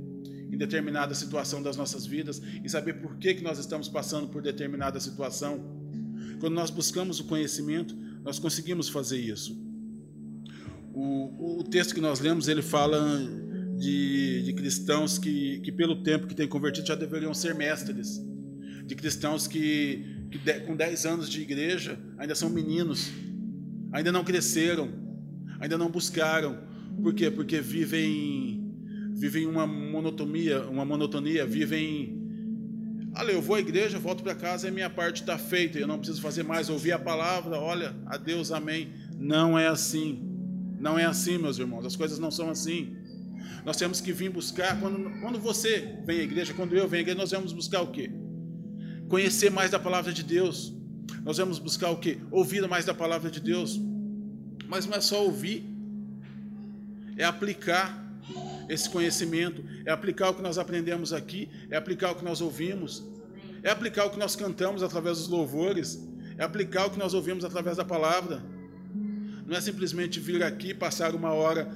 em 0.58 0.66
determinada 0.66 1.14
situação 1.14 1.62
das 1.62 1.78
nossas 1.78 2.08
vidas 2.08 2.42
e 2.64 2.68
saber 2.68 2.94
por 2.94 3.16
que, 3.18 3.36
que 3.36 3.44
nós 3.44 3.60
estamos 3.60 3.88
passando 3.88 4.28
por 4.28 4.42
determinada 4.42 5.00
situação. 5.00 5.64
Quando 6.40 6.56
nós 6.56 6.72
buscamos 6.72 7.20
o 7.20 7.26
conhecimento, 7.26 7.96
nós 8.24 8.40
conseguimos 8.40 8.90
fazer 8.90 9.20
isso. 9.20 9.56
O, 10.96 11.60
o 11.60 11.64
texto 11.64 11.94
que 11.94 12.02
nós 12.02 12.20
lemos, 12.20 12.48
ele 12.48 12.64
fala 12.64 13.00
de, 13.78 14.42
de 14.46 14.54
cristãos 14.54 15.20
que, 15.20 15.60
que, 15.60 15.72
pelo 15.72 16.02
tempo 16.02 16.26
que 16.26 16.34
têm 16.34 16.48
convertido, 16.48 16.88
já 16.88 16.96
deveriam 16.96 17.36
ser 17.36 17.54
mestres. 17.54 18.20
De 18.84 18.96
cristãos 18.96 19.46
que, 19.46 20.28
que 20.32 20.40
de, 20.40 20.62
com 20.62 20.76
10 20.76 21.06
anos 21.06 21.30
de 21.30 21.40
igreja 21.40 22.00
ainda 22.18 22.34
são 22.34 22.50
meninos, 22.50 23.12
ainda 23.92 24.12
não 24.12 24.24
cresceram, 24.24 24.90
ainda 25.60 25.78
não 25.78 25.92
buscaram. 25.92 26.58
Por 27.00 27.14
quê? 27.14 27.30
Porque 27.30 27.62
vivem 27.62 28.67
vivem 29.18 29.48
uma 29.48 29.66
monotonia, 29.66 30.62
uma 30.70 30.86
monotonia, 30.86 31.46
vivem 31.46 32.16
Olha, 33.16 33.32
eu 33.32 33.42
vou 33.42 33.56
à 33.56 33.60
igreja, 33.60 33.98
volto 33.98 34.22
para 34.22 34.36
casa 34.36 34.68
e 34.68 34.70
a 34.70 34.72
minha 34.72 34.92
parte 34.92 35.22
está 35.22 35.40
feita, 35.40 35.80
eu 35.80 35.88
não 35.88 35.98
preciso 35.98 36.22
fazer 36.22 36.44
mais, 36.44 36.70
ouvir 36.70 36.92
a 36.92 37.00
palavra, 37.00 37.60
olha, 37.60 37.96
adeus, 38.06 38.52
amém. 38.52 38.94
Não 39.18 39.58
é 39.58 39.68
assim. 39.68 40.22
Não 40.80 41.00
é 41.00 41.06
assim, 41.06 41.40
meus 41.40 41.58
irmãos, 41.58 41.84
as 41.84 41.96
coisas 41.96 42.20
não 42.20 42.30
são 42.30 42.48
assim. 42.48 42.96
Nós 43.66 43.76
temos 43.76 44.00
que 44.00 44.14
vir 44.14 44.30
buscar, 44.30 44.80
quando, 44.80 45.20
quando 45.20 45.40
você 45.40 45.98
vem 46.06 46.20
à 46.20 46.24
igreja, 46.24 46.54
quando 46.54 46.76
eu 46.76 46.88
venho 46.88 47.00
à 47.00 47.02
igreja, 47.02 47.18
nós 47.18 47.32
vamos 47.32 47.54
buscar 47.54 47.82
o 47.82 47.88
quê? 47.88 48.12
Conhecer 49.10 49.50
mais 49.50 49.72
da 49.72 49.80
palavra 49.80 50.14
de 50.14 50.24
Deus. 50.24 50.72
Nós 51.24 51.38
vamos 51.38 51.58
buscar 51.58 51.90
o 51.90 51.98
quê? 51.98 52.20
Ouvir 52.30 52.68
mais 52.68 52.86
da 52.86 52.94
palavra 52.94 53.32
de 53.32 53.40
Deus. 53.40 53.82
Mas 54.68 54.86
não 54.86 54.96
é 54.96 55.02
só 55.02 55.26
ouvir, 55.26 55.66
é 57.18 57.24
aplicar 57.24 58.07
esse 58.70 58.90
conhecimento, 58.90 59.64
é 59.86 59.92
aplicar 59.92 60.30
o 60.30 60.34
que 60.34 60.42
nós 60.42 60.58
aprendemos 60.58 61.14
aqui, 61.14 61.50
é 61.70 61.78
aplicar 61.78 62.12
o 62.12 62.16
que 62.16 62.24
nós 62.24 62.42
ouvimos, 62.42 63.04
é 63.64 63.70
aplicar 63.70 64.06
o 64.06 64.10
que 64.10 64.20
nós 64.20 64.36
cantamos 64.36 64.84
através 64.84 65.18
dos 65.18 65.28
louvores, 65.28 66.02
é 66.38 66.44
aplicar 66.44 66.86
o 66.86 66.92
que 66.92 67.00
nós 67.00 67.14
ouvimos 67.14 67.44
através 67.44 67.78
da 67.78 67.86
palavra. 67.86 68.44
Não 69.46 69.56
é 69.56 69.62
simplesmente 69.62 70.20
vir 70.20 70.44
aqui, 70.44 70.74
passar 70.74 71.16
uma 71.16 71.32
hora 71.32 71.70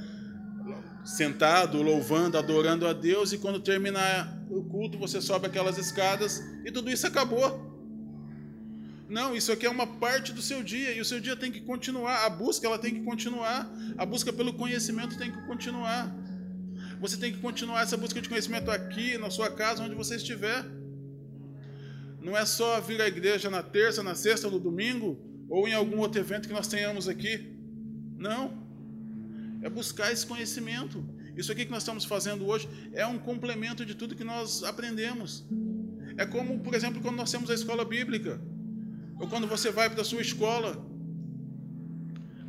sentado, 1.03 1.81
louvando, 1.81 2.37
adorando 2.37 2.85
a 2.85 2.93
Deus 2.93 3.33
e 3.33 3.37
quando 3.37 3.59
terminar 3.59 4.39
o 4.49 4.63
culto 4.63 4.97
você 4.97 5.19
sobe 5.19 5.47
aquelas 5.47 5.77
escadas 5.77 6.43
e 6.65 6.71
tudo 6.71 6.91
isso 6.91 7.07
acabou. 7.07 7.71
Não, 9.09 9.35
isso 9.35 9.51
aqui 9.51 9.65
é 9.65 9.69
uma 9.69 9.85
parte 9.85 10.31
do 10.31 10.41
seu 10.41 10.63
dia 10.63 10.93
e 10.93 11.01
o 11.01 11.05
seu 11.05 11.19
dia 11.19 11.35
tem 11.35 11.51
que 11.51 11.59
continuar. 11.59 12.25
A 12.25 12.29
busca 12.29 12.65
ela 12.65 12.79
tem 12.79 12.93
que 12.93 13.01
continuar. 13.01 13.69
A 13.97 14.05
busca 14.05 14.31
pelo 14.31 14.53
conhecimento 14.53 15.17
tem 15.17 15.29
que 15.29 15.41
continuar. 15.47 16.15
Você 17.01 17.17
tem 17.17 17.33
que 17.33 17.39
continuar 17.39 17.81
essa 17.81 17.97
busca 17.97 18.21
de 18.21 18.29
conhecimento 18.29 18.69
aqui, 18.69 19.17
na 19.17 19.31
sua 19.31 19.49
casa, 19.49 19.81
onde 19.81 19.95
você 19.95 20.17
estiver. 20.17 20.63
Não 22.21 22.37
é 22.37 22.45
só 22.45 22.79
vir 22.79 23.01
à 23.01 23.07
igreja 23.07 23.49
na 23.49 23.63
terça, 23.63 24.03
na 24.03 24.13
sexta, 24.13 24.47
no 24.47 24.59
domingo 24.59 25.19
ou 25.49 25.67
em 25.67 25.73
algum 25.73 25.97
outro 25.97 26.21
evento 26.21 26.47
que 26.47 26.53
nós 26.53 26.67
tenhamos 26.67 27.07
aqui. 27.07 27.57
Não. 28.19 28.43
É 29.63 29.69
buscar 29.69 30.11
esse 30.11 30.27
conhecimento. 30.27 31.03
Isso 31.35 31.51
aqui 31.51 31.65
que 31.65 31.71
nós 31.71 31.81
estamos 31.81 32.05
fazendo 32.05 32.45
hoje 32.45 32.69
é 32.93 33.03
um 33.07 33.17
complemento 33.17 33.83
de 33.83 33.95
tudo 33.95 34.15
que 34.15 34.23
nós 34.23 34.63
aprendemos. 34.63 35.43
É 36.17 36.25
como, 36.27 36.59
por 36.59 36.75
exemplo, 36.75 37.01
quando 37.01 37.15
nós 37.15 37.31
temos 37.31 37.49
a 37.49 37.55
escola 37.55 37.83
bíblica. 37.83 38.39
Ou 39.19 39.27
quando 39.27 39.47
você 39.47 39.71
vai 39.71 39.89
para 39.89 40.01
a 40.01 40.05
sua 40.05 40.21
escola. 40.21 40.90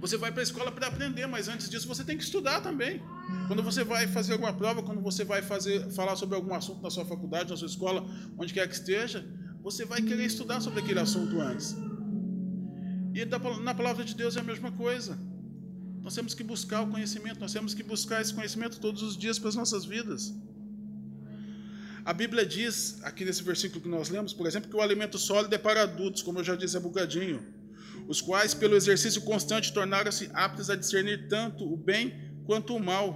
Você 0.02 0.16
vai 0.16 0.32
para 0.32 0.42
a 0.42 0.48
escola 0.48 0.72
para 0.72 0.88
aprender, 0.88 1.26
mas 1.28 1.46
antes 1.46 1.70
disso 1.70 1.86
você 1.86 2.02
tem 2.02 2.16
que 2.18 2.24
estudar 2.24 2.60
também. 2.60 3.00
Quando 3.46 3.62
você 3.62 3.84
vai 3.84 4.08
fazer 4.08 4.32
alguma 4.32 4.52
prova, 4.52 4.82
quando 4.82 5.00
você 5.00 5.24
vai 5.24 5.42
fazer, 5.42 5.88
falar 5.92 6.16
sobre 6.16 6.34
algum 6.34 6.52
assunto 6.52 6.82
na 6.82 6.90
sua 6.90 7.04
faculdade, 7.04 7.50
na 7.50 7.56
sua 7.56 7.68
escola, 7.68 8.04
onde 8.36 8.52
quer 8.52 8.66
que 8.66 8.74
esteja, 8.74 9.24
você 9.62 9.84
vai 9.84 10.02
querer 10.02 10.24
estudar 10.24 10.60
sobre 10.60 10.80
aquele 10.80 10.98
assunto 10.98 11.40
antes. 11.40 11.76
E 13.14 13.24
na 13.62 13.74
palavra 13.74 14.04
de 14.04 14.16
Deus 14.16 14.36
é 14.36 14.40
a 14.40 14.42
mesma 14.42 14.72
coisa. 14.72 15.16
Nós 16.00 16.16
temos 16.16 16.34
que 16.34 16.42
buscar 16.42 16.82
o 16.82 16.88
conhecimento, 16.88 17.38
nós 17.38 17.52
temos 17.52 17.72
que 17.72 17.84
buscar 17.84 18.20
esse 18.20 18.34
conhecimento 18.34 18.80
todos 18.80 19.02
os 19.02 19.16
dias 19.16 19.38
para 19.38 19.50
as 19.50 19.54
nossas 19.54 19.84
vidas. 19.84 20.34
A 22.04 22.12
Bíblia 22.12 22.44
diz, 22.44 22.98
aqui 23.04 23.24
nesse 23.24 23.44
versículo 23.44 23.80
que 23.80 23.88
nós 23.88 24.08
lemos, 24.08 24.32
por 24.32 24.48
exemplo, 24.48 24.68
que 24.68 24.74
o 24.74 24.80
alimento 24.80 25.16
sólido 25.16 25.54
é 25.54 25.58
para 25.58 25.84
adultos, 25.84 26.22
como 26.22 26.40
eu 26.40 26.44
já 26.44 26.56
disse 26.56 26.76
há 26.76 26.80
bocadinho, 26.80 27.61
os 28.12 28.20
quais, 28.20 28.52
pelo 28.52 28.76
exercício 28.76 29.22
constante, 29.22 29.72
tornaram-se 29.72 30.30
aptos 30.34 30.68
a 30.68 30.76
discernir 30.76 31.28
tanto 31.28 31.60
o 31.64 31.76
bem 31.76 32.04
quanto 32.44 32.76
o 32.76 32.80
mal. 32.80 33.06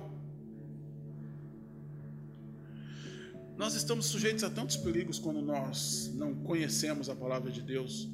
Nós 3.59 3.75
estamos 3.75 4.07
sujeitos 4.07 4.43
a 4.43 4.49
tantos 4.49 4.77
perigos 4.77 5.19
quando 5.19 5.43
nós 5.43 6.11
não 6.15 6.35
conhecemos 6.35 7.11
a 7.11 7.15
palavra 7.15 7.51
de 7.51 7.61
Deus, 7.61 8.09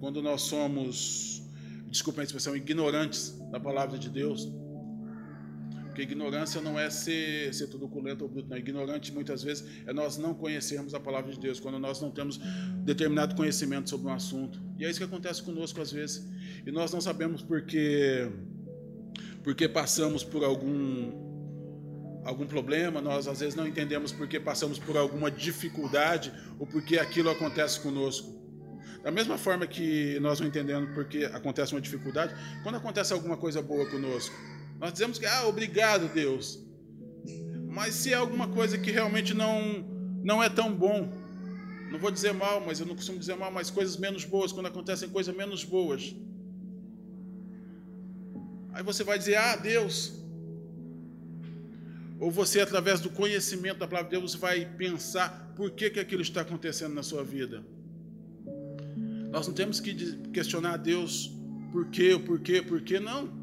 quando 0.00 0.22
nós 0.22 0.42
somos, 0.42 1.42
desculpa 1.86 2.20
a 2.20 2.24
expressão, 2.24 2.54
ignorantes 2.54 3.22
da 3.50 3.58
palavra 3.58 3.98
de 3.98 4.10
Deus. 4.10 4.46
Porque 5.98 6.12
ignorância 6.12 6.60
não 6.60 6.78
é 6.78 6.88
ser, 6.90 7.52
ser 7.52 7.66
truculento 7.66 8.22
ou 8.22 8.30
bruto, 8.30 8.48
não. 8.48 8.56
Ignorante 8.56 9.12
muitas 9.12 9.42
vezes 9.42 9.64
é 9.84 9.92
nós 9.92 10.16
não 10.16 10.32
conhecermos 10.32 10.94
a 10.94 11.00
palavra 11.00 11.32
de 11.32 11.40
Deus, 11.40 11.58
quando 11.58 11.76
nós 11.76 12.00
não 12.00 12.08
temos 12.08 12.38
determinado 12.84 13.34
conhecimento 13.34 13.90
sobre 13.90 14.06
um 14.06 14.12
assunto. 14.12 14.62
E 14.78 14.84
é 14.84 14.90
isso 14.90 15.00
que 15.00 15.04
acontece 15.04 15.42
conosco 15.42 15.80
às 15.80 15.90
vezes. 15.90 16.24
E 16.64 16.70
nós 16.70 16.92
não 16.92 17.00
sabemos 17.00 17.42
porque, 17.42 18.30
porque 19.42 19.68
passamos 19.68 20.22
por 20.22 20.44
algum, 20.44 21.10
algum 22.24 22.46
problema, 22.46 23.00
nós 23.00 23.26
às 23.26 23.40
vezes 23.40 23.56
não 23.56 23.66
entendemos 23.66 24.12
porque 24.12 24.38
passamos 24.38 24.78
por 24.78 24.96
alguma 24.96 25.32
dificuldade 25.32 26.32
ou 26.60 26.66
porque 26.68 26.96
aquilo 26.96 27.28
acontece 27.28 27.80
conosco. 27.80 28.38
Da 29.02 29.10
mesma 29.10 29.36
forma 29.36 29.66
que 29.66 30.16
nós 30.20 30.38
não 30.38 30.46
entendemos 30.46 30.94
porque 30.94 31.24
acontece 31.24 31.72
uma 31.72 31.80
dificuldade, 31.80 32.32
quando 32.62 32.76
acontece 32.76 33.12
alguma 33.12 33.36
coisa 33.36 33.60
boa 33.60 33.84
conosco, 33.90 34.36
nós 34.78 34.92
dizemos 34.92 35.18
que, 35.18 35.26
ah, 35.26 35.46
obrigado, 35.46 36.12
Deus. 36.12 36.64
Mas 37.68 37.94
se 37.94 38.12
é 38.12 38.16
alguma 38.16 38.48
coisa 38.48 38.78
que 38.78 38.90
realmente 38.90 39.34
não, 39.34 39.84
não 40.22 40.42
é 40.42 40.48
tão 40.48 40.72
bom, 40.72 41.12
não 41.90 41.98
vou 41.98 42.10
dizer 42.10 42.32
mal, 42.32 42.62
mas 42.64 42.80
eu 42.80 42.86
não 42.86 42.94
costumo 42.94 43.18
dizer 43.18 43.36
mal, 43.36 43.50
mas 43.50 43.70
coisas 43.70 43.96
menos 43.96 44.24
boas, 44.24 44.52
quando 44.52 44.66
acontecem 44.66 45.08
coisas 45.08 45.34
menos 45.34 45.64
boas. 45.64 46.14
Aí 48.72 48.82
você 48.82 49.02
vai 49.02 49.18
dizer, 49.18 49.36
ah, 49.36 49.56
Deus. 49.56 50.12
Ou 52.20 52.30
você, 52.30 52.60
através 52.60 53.00
do 53.00 53.10
conhecimento 53.10 53.78
da 53.78 53.86
palavra 53.86 54.10
de 54.10 54.18
Deus, 54.18 54.34
vai 54.34 54.64
pensar 54.64 55.52
por 55.56 55.70
que, 55.70 55.90
que 55.90 56.00
aquilo 56.00 56.22
está 56.22 56.42
acontecendo 56.42 56.94
na 56.94 57.02
sua 57.02 57.24
vida. 57.24 57.64
Nós 59.30 59.46
não 59.46 59.54
temos 59.54 59.80
que 59.80 59.94
questionar 60.32 60.74
a 60.74 60.76
Deus 60.76 61.32
por 61.72 61.86
quê, 61.90 62.14
o 62.14 62.20
porquê, 62.20 62.62
por 62.62 62.80
quê, 62.80 62.98
não. 62.98 63.37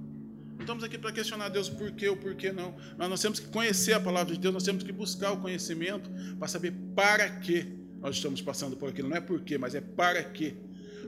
Não 0.55 0.61
estamos 0.61 0.83
aqui 0.83 0.97
para 0.97 1.11
questionar 1.11 1.49
Deus 1.49 1.69
por 1.69 1.91
quê 1.91 2.07
ou 2.07 2.15
por 2.15 2.33
que 2.35 2.51
não. 2.51 2.75
Mas 2.97 3.09
nós 3.09 3.21
temos 3.21 3.39
que 3.39 3.47
conhecer 3.47 3.93
a 3.93 3.99
palavra 3.99 4.33
de 4.33 4.39
Deus, 4.39 4.53
nós 4.53 4.63
temos 4.63 4.83
que 4.83 4.91
buscar 4.91 5.31
o 5.31 5.37
conhecimento 5.41 6.09
para 6.39 6.47
saber 6.47 6.73
para 6.95 7.29
que 7.29 7.77
nós 7.99 8.15
estamos 8.15 8.41
passando 8.41 8.77
por 8.77 8.89
aquilo. 8.89 9.09
Não 9.09 9.17
é 9.17 9.21
por 9.21 9.41
quê, 9.41 9.57
mas 9.57 9.75
é 9.75 9.81
para 9.81 10.23
que 10.23 10.55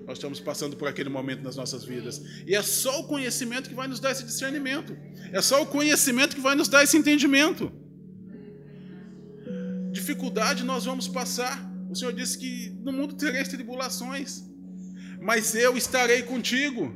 nós 0.06 0.18
estamos 0.18 0.40
passando 0.40 0.76
por 0.76 0.88
aquele 0.88 1.10
momento 1.10 1.44
nas 1.44 1.56
nossas 1.56 1.86
vidas. 1.86 2.22
E 2.46 2.56
é 2.56 2.62
só 2.62 3.02
o 3.02 3.08
conhecimento 3.08 3.70
que 3.70 3.76
vai 3.76 3.88
nos 3.88 4.00
dar 4.00 4.12
esse 4.12 4.24
discernimento. 4.24 4.98
É 5.32 5.42
só 5.42 5.62
o 5.62 5.66
conhecimento 5.66 6.36
que 6.36 6.42
vai 6.42 6.56
nos 6.56 6.68
dar 6.68 6.84
esse 6.84 6.98
entendimento. 6.98 7.72
Dificuldade 9.92 10.64
nós 10.64 10.86
vamos 10.86 11.08
passar. 11.08 11.66
O 11.90 11.96
Senhor 11.96 12.14
disse 12.14 12.38
que 12.38 12.70
no 12.84 12.92
mundo 12.92 13.16
tereis 13.16 13.48
tribulações, 13.48 14.44
mas 15.22 15.56
eu 15.56 15.78
estarei 15.78 16.22
contigo 16.24 16.94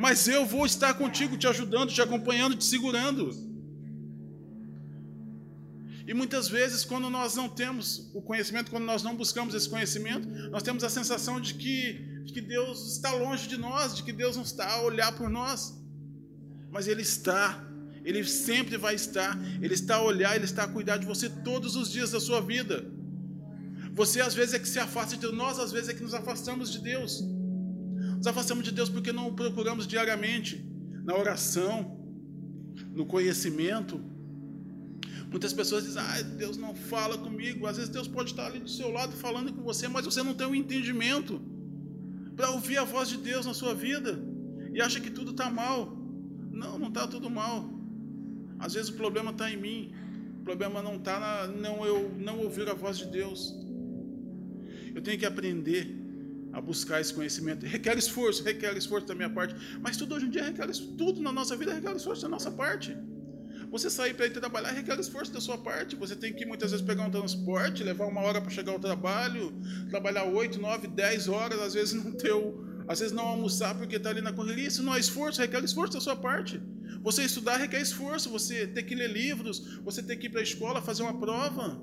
mas 0.00 0.26
eu 0.26 0.46
vou 0.46 0.64
estar 0.64 0.94
contigo, 0.94 1.36
te 1.36 1.46
ajudando, 1.46 1.92
te 1.92 2.00
acompanhando, 2.00 2.56
te 2.56 2.64
segurando. 2.64 3.22
E 6.06 6.14
muitas 6.14 6.48
vezes, 6.48 6.84
quando 6.84 7.10
nós 7.10 7.36
não 7.36 7.48
temos 7.48 8.10
o 8.14 8.22
conhecimento, 8.22 8.70
quando 8.70 8.84
nós 8.84 9.02
não 9.02 9.14
buscamos 9.14 9.54
esse 9.54 9.68
conhecimento, 9.68 10.26
nós 10.50 10.62
temos 10.62 10.82
a 10.82 10.88
sensação 10.88 11.38
de 11.38 11.52
que, 11.54 11.92
de 12.24 12.32
que 12.32 12.40
Deus 12.40 12.94
está 12.94 13.12
longe 13.12 13.46
de 13.46 13.58
nós, 13.58 13.94
de 13.94 14.02
que 14.02 14.12
Deus 14.12 14.36
não 14.36 14.42
está 14.42 14.66
a 14.72 14.82
olhar 14.82 15.12
por 15.12 15.28
nós. 15.28 15.78
Mas 16.72 16.88
Ele 16.88 17.02
está, 17.02 17.62
Ele 18.02 18.24
sempre 18.24 18.78
vai 18.78 18.94
estar, 18.94 19.38
Ele 19.60 19.74
está 19.74 19.96
a 19.96 20.02
olhar, 20.02 20.34
Ele 20.34 20.46
está 20.46 20.64
a 20.64 20.68
cuidar 20.68 20.96
de 20.96 21.04
você 21.04 21.28
todos 21.28 21.76
os 21.76 21.92
dias 21.92 22.10
da 22.10 22.20
sua 22.20 22.40
vida. 22.40 22.90
Você 23.92 24.20
às 24.22 24.34
vezes 24.34 24.54
é 24.54 24.58
que 24.58 24.68
se 24.68 24.78
afasta 24.78 25.14
de 25.14 25.20
Deus, 25.20 25.34
nós 25.34 25.58
às 25.58 25.70
vezes 25.70 25.90
é 25.90 25.94
que 25.94 26.02
nos 26.02 26.14
afastamos 26.14 26.72
de 26.72 26.78
Deus. 26.78 27.22
Nos 28.20 28.26
afastamos 28.26 28.62
de 28.62 28.70
Deus 28.70 28.90
porque 28.90 29.12
não 29.14 29.28
o 29.28 29.32
procuramos 29.32 29.86
diariamente, 29.86 30.62
na 31.02 31.16
oração, 31.16 31.98
no 32.94 33.06
conhecimento. 33.06 33.98
Muitas 35.30 35.54
pessoas 35.54 35.84
dizem, 35.84 36.02
ah, 36.02 36.20
Deus 36.20 36.58
não 36.58 36.74
fala 36.74 37.16
comigo. 37.16 37.66
Às 37.66 37.78
vezes 37.78 37.90
Deus 37.90 38.06
pode 38.06 38.32
estar 38.32 38.44
ali 38.44 38.58
do 38.58 38.68
seu 38.68 38.90
lado 38.90 39.16
falando 39.16 39.50
com 39.54 39.62
você, 39.62 39.88
mas 39.88 40.04
você 40.04 40.22
não 40.22 40.34
tem 40.34 40.46
o 40.46 40.50
um 40.50 40.54
entendimento 40.54 41.40
para 42.36 42.50
ouvir 42.50 42.76
a 42.76 42.84
voz 42.84 43.08
de 43.08 43.16
Deus 43.16 43.46
na 43.46 43.54
sua 43.54 43.74
vida 43.74 44.22
e 44.74 44.82
acha 44.82 45.00
que 45.00 45.08
tudo 45.08 45.30
está 45.30 45.48
mal. 45.48 45.96
Não, 46.52 46.78
não 46.78 46.88
está 46.88 47.08
tudo 47.08 47.30
mal. 47.30 47.70
Às 48.58 48.74
vezes 48.74 48.90
o 48.90 48.96
problema 48.96 49.30
está 49.30 49.50
em 49.50 49.56
mim. 49.56 49.94
O 50.40 50.44
problema 50.44 50.82
não 50.82 50.96
está 50.96 51.18
na 51.18 51.46
não 51.46 51.86
eu 51.86 52.14
não 52.18 52.40
ouvir 52.40 52.68
a 52.68 52.74
voz 52.74 52.98
de 52.98 53.06
Deus. 53.06 53.54
Eu 54.94 55.00
tenho 55.00 55.18
que 55.18 55.24
aprender 55.24 55.98
a 56.52 56.60
buscar 56.60 57.00
esse 57.00 57.12
conhecimento. 57.12 57.66
Requer 57.66 57.96
esforço, 57.96 58.42
requer 58.42 58.76
esforço 58.76 59.06
da 59.06 59.14
minha 59.14 59.30
parte. 59.30 59.54
Mas 59.80 59.96
tudo 59.96 60.14
hoje 60.14 60.26
em 60.26 60.30
dia 60.30 60.44
requer 60.44 60.68
tudo 60.98 61.20
na 61.20 61.32
nossa 61.32 61.56
vida 61.56 61.72
requer 61.72 61.94
esforço 61.96 62.22
da 62.22 62.28
nossa 62.28 62.50
parte. 62.50 62.96
Você 63.70 63.88
sair 63.88 64.14
para 64.14 64.26
ir 64.26 64.32
trabalhar 64.32 64.72
requer 64.72 64.98
esforço 64.98 65.32
da 65.32 65.40
sua 65.40 65.56
parte. 65.56 65.94
Você 65.94 66.16
tem 66.16 66.32
que 66.32 66.44
muitas 66.44 66.72
vezes 66.72 66.84
pegar 66.84 67.04
um 67.04 67.10
transporte, 67.10 67.84
levar 67.84 68.06
uma 68.06 68.20
hora 68.20 68.40
para 68.40 68.50
chegar 68.50 68.72
ao 68.72 68.80
trabalho, 68.80 69.54
trabalhar 69.88 70.24
8, 70.24 70.60
9, 70.60 70.88
10 70.88 71.28
horas, 71.28 71.60
às 71.60 71.74
vezes 71.74 71.94
não 72.02 72.12
ter 72.12 72.32
às 72.88 72.98
vezes 72.98 73.14
não 73.14 73.24
almoçar 73.24 73.76
porque 73.78 73.94
está 73.94 74.10
ali 74.10 74.20
na 74.20 74.32
correria. 74.32 74.66
Isso 74.66 74.82
não 74.82 74.92
é 74.92 74.98
esforço, 74.98 75.40
requer 75.40 75.62
esforço 75.62 75.92
da 75.92 76.00
sua 76.00 76.16
parte. 76.16 76.60
Você 77.02 77.22
estudar 77.22 77.56
requer 77.56 77.80
esforço, 77.80 78.28
você 78.28 78.66
ter 78.66 78.82
que 78.82 78.96
ler 78.96 79.08
livros, 79.12 79.78
você 79.84 80.02
ter 80.02 80.16
que 80.16 80.26
ir 80.26 80.30
para 80.30 80.40
a 80.40 80.42
escola 80.42 80.82
fazer 80.82 81.04
uma 81.04 81.16
prova. 81.16 81.80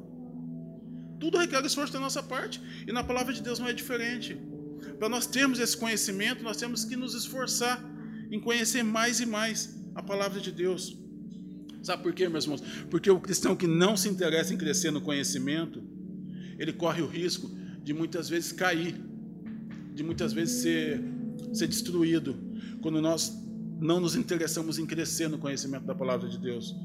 Tudo 1.18 1.38
requer 1.38 1.66
esforço 1.66 1.94
da 1.94 2.00
nossa 2.02 2.22
parte. 2.22 2.62
E 2.86 2.92
na 2.92 3.06
palavra 3.06 3.34
de 3.34 3.42
Deus 3.42 3.58
não 3.58 3.70
é 3.70 3.74
diferente. 3.74 4.38
Para 4.98 5.10
nós 5.10 5.28
termos 5.28 5.60
esse 5.60 5.76
conhecimento, 5.76 6.44
nós 6.44 6.58
temos 6.58 6.86
que 6.86 6.96
nos 6.96 7.14
esforçar 7.14 7.84
em 8.32 8.40
conhecer 8.40 8.84
mais 8.84 9.20
e 9.20 9.26
mais 9.26 9.78
a 9.96 10.04
palavra 10.04 10.40
de 10.40 10.52
Deus. 10.52 10.98
Sabe 11.84 12.04
por 12.04 12.14
quê, 12.14 12.28
meus 12.28 12.44
irmãos? 12.44 12.62
Porque 12.90 13.10
o 13.10 13.20
cristão 13.20 13.56
que 13.56 13.68
não 13.68 13.96
se 13.96 14.10
interessa 14.10 14.54
em 14.54 14.58
crescer 14.58 14.92
no 14.92 15.02
conhecimento, 15.02 15.82
ele 16.58 16.74
corre 16.74 17.02
o 17.02 17.08
risco 17.08 17.50
de 17.84 17.94
muitas 17.94 18.28
vezes 18.28 18.52
cair, 18.52 18.96
de 19.94 20.04
muitas 20.04 20.34
vezes 20.34 20.62
ser, 20.62 21.02
ser 21.54 21.68
destruído, 21.68 22.36
quando 22.82 23.02
nós 23.02 23.34
não 23.80 24.00
nos 24.00 24.16
interessamos 24.16 24.78
em 24.78 24.86
crescer 24.86 25.30
no 25.30 25.38
conhecimento 25.38 25.86
da 25.86 25.96
palavra 25.96 26.28
de 26.28 26.38
Deus. 26.38 26.76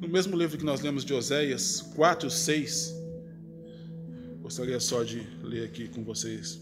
No 0.00 0.08
mesmo 0.08 0.36
livro 0.36 0.56
que 0.56 0.64
nós 0.64 0.80
lemos 0.80 1.04
de 1.04 1.12
Oséias 1.12 1.82
4, 1.94 2.30
6, 2.30 2.94
gostaria 4.48 4.80
só 4.80 5.02
de 5.02 5.20
ler 5.42 5.64
aqui 5.64 5.88
com 5.88 6.02
vocês. 6.02 6.58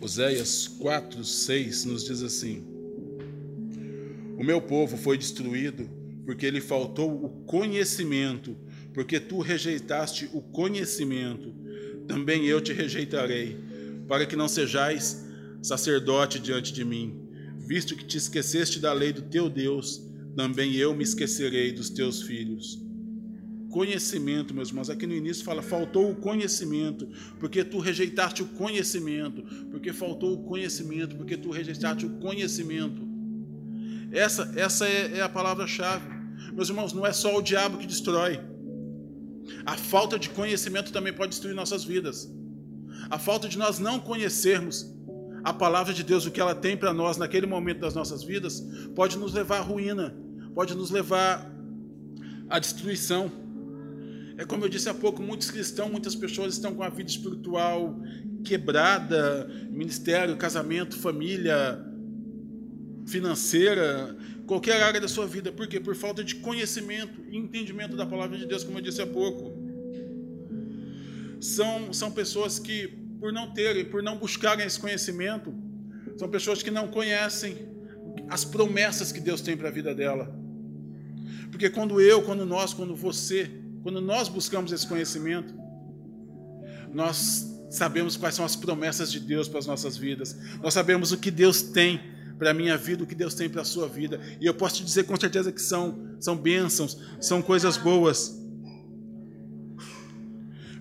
Oséias 0.00 0.66
4, 0.66 1.22
6 1.22 1.84
nos 1.84 2.04
diz 2.04 2.20
assim: 2.20 2.64
O 4.36 4.42
meu 4.42 4.60
povo 4.60 4.96
foi 4.96 5.16
destruído 5.16 5.88
porque 6.26 6.50
lhe 6.50 6.60
faltou 6.60 7.24
o 7.24 7.28
conhecimento, 7.44 8.56
porque 8.92 9.20
tu 9.20 9.38
rejeitaste 9.38 10.28
o 10.32 10.42
conhecimento, 10.42 11.54
também 12.08 12.44
eu 12.46 12.60
te 12.60 12.72
rejeitarei, 12.72 13.56
para 14.08 14.26
que 14.26 14.34
não 14.34 14.48
sejais 14.48 15.24
sacerdote 15.62 16.40
diante 16.40 16.72
de 16.72 16.84
mim, 16.84 17.22
visto 17.56 17.94
que 17.94 18.04
te 18.04 18.18
esqueceste 18.18 18.80
da 18.80 18.92
lei 18.92 19.12
do 19.12 19.22
teu 19.22 19.48
Deus, 19.48 20.02
também 20.34 20.74
eu 20.74 20.92
me 20.92 21.04
esquecerei 21.04 21.70
dos 21.70 21.88
teus 21.88 22.22
filhos. 22.22 22.87
Conhecimento, 23.70 24.54
meus 24.54 24.68
irmãos, 24.70 24.88
aqui 24.88 25.06
no 25.06 25.14
início 25.14 25.44
fala, 25.44 25.62
faltou 25.62 26.10
o 26.10 26.16
conhecimento, 26.16 27.08
porque 27.38 27.62
tu 27.62 27.78
rejeitaste 27.78 28.42
o 28.42 28.46
conhecimento, 28.46 29.42
porque 29.70 29.92
faltou 29.92 30.34
o 30.34 30.44
conhecimento, 30.44 31.16
porque 31.16 31.36
tu 31.36 31.50
rejeitaste 31.50 32.06
o 32.06 32.10
conhecimento. 32.18 33.06
Essa, 34.10 34.52
essa 34.56 34.88
é, 34.88 35.18
é 35.18 35.20
a 35.20 35.28
palavra-chave. 35.28 36.08
Meus 36.52 36.68
irmãos, 36.68 36.92
não 36.92 37.06
é 37.06 37.12
só 37.12 37.36
o 37.36 37.42
diabo 37.42 37.78
que 37.78 37.86
destrói. 37.86 38.40
A 39.66 39.76
falta 39.76 40.18
de 40.18 40.30
conhecimento 40.30 40.92
também 40.92 41.12
pode 41.12 41.30
destruir 41.30 41.54
nossas 41.54 41.84
vidas. 41.84 42.30
A 43.10 43.18
falta 43.18 43.48
de 43.48 43.58
nós 43.58 43.78
não 43.78 44.00
conhecermos 44.00 44.94
a 45.44 45.52
palavra 45.52 45.94
de 45.94 46.02
Deus, 46.02 46.26
o 46.26 46.30
que 46.30 46.40
ela 46.40 46.54
tem 46.54 46.76
para 46.76 46.92
nós 46.92 47.16
naquele 47.16 47.46
momento 47.46 47.80
das 47.80 47.94
nossas 47.94 48.22
vidas, 48.22 48.60
pode 48.94 49.16
nos 49.16 49.32
levar 49.32 49.58
à 49.58 49.60
ruína, 49.60 50.14
pode 50.54 50.74
nos 50.74 50.90
levar 50.90 51.50
à 52.48 52.58
destruição. 52.58 53.30
É 54.38 54.44
como 54.44 54.64
eu 54.64 54.68
disse 54.68 54.88
há 54.88 54.94
pouco, 54.94 55.20
muitos 55.20 55.50
cristãos, 55.50 55.90
muitas 55.90 56.14
pessoas 56.14 56.54
estão 56.54 56.72
com 56.72 56.84
a 56.84 56.88
vida 56.88 57.10
espiritual 57.10 58.00
quebrada, 58.44 59.50
ministério, 59.68 60.36
casamento, 60.36 60.96
família, 60.96 61.84
financeira, 63.04 64.16
qualquer 64.46 64.80
área 64.80 65.00
da 65.00 65.08
sua 65.08 65.26
vida. 65.26 65.50
Por 65.50 65.66
quê? 65.66 65.80
Por 65.80 65.96
falta 65.96 66.22
de 66.22 66.36
conhecimento 66.36 67.20
e 67.28 67.36
entendimento 67.36 67.96
da 67.96 68.06
palavra 68.06 68.38
de 68.38 68.46
Deus, 68.46 68.62
como 68.62 68.78
eu 68.78 68.82
disse 68.82 69.02
há 69.02 69.06
pouco. 69.08 69.58
São, 71.40 71.92
são 71.92 72.12
pessoas 72.12 72.60
que, 72.60 72.86
por 73.18 73.32
não 73.32 73.52
terem, 73.52 73.84
por 73.86 74.04
não 74.04 74.16
buscarem 74.18 74.64
esse 74.64 74.78
conhecimento, 74.78 75.52
são 76.16 76.28
pessoas 76.28 76.62
que 76.62 76.70
não 76.70 76.86
conhecem 76.86 77.56
as 78.28 78.44
promessas 78.44 79.10
que 79.10 79.20
Deus 79.20 79.40
tem 79.40 79.56
para 79.56 79.68
a 79.68 79.72
vida 79.72 79.92
dela. 79.92 80.32
Porque 81.50 81.68
quando 81.68 82.00
eu, 82.00 82.22
quando 82.22 82.46
nós, 82.46 82.72
quando 82.72 82.94
você, 82.94 83.50
quando 83.82 84.00
nós 84.00 84.28
buscamos 84.28 84.72
esse 84.72 84.86
conhecimento, 84.86 85.54
nós 86.92 87.46
sabemos 87.70 88.16
quais 88.16 88.34
são 88.34 88.44
as 88.44 88.56
promessas 88.56 89.10
de 89.12 89.20
Deus 89.20 89.48
para 89.48 89.58
as 89.58 89.66
nossas 89.66 89.96
vidas. 89.96 90.36
Nós 90.62 90.74
sabemos 90.74 91.12
o 91.12 91.18
que 91.18 91.30
Deus 91.30 91.62
tem 91.62 92.00
para 92.38 92.50
a 92.50 92.54
minha 92.54 92.76
vida, 92.76 93.02
o 93.02 93.06
que 93.06 93.14
Deus 93.14 93.34
tem 93.34 93.48
para 93.48 93.62
a 93.62 93.64
sua 93.64 93.88
vida. 93.88 94.20
E 94.40 94.46
eu 94.46 94.54
posso 94.54 94.76
te 94.76 94.84
dizer 94.84 95.04
com 95.04 95.18
certeza 95.18 95.52
que 95.52 95.60
são, 95.60 96.16
são 96.20 96.36
bênçãos, 96.36 96.98
são 97.20 97.42
coisas 97.42 97.76
boas. 97.76 98.38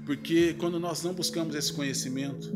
Porque 0.05 0.53
quando 0.53 0.79
nós 0.79 1.03
não 1.03 1.13
buscamos 1.13 1.55
esse 1.55 1.73
conhecimento, 1.73 2.49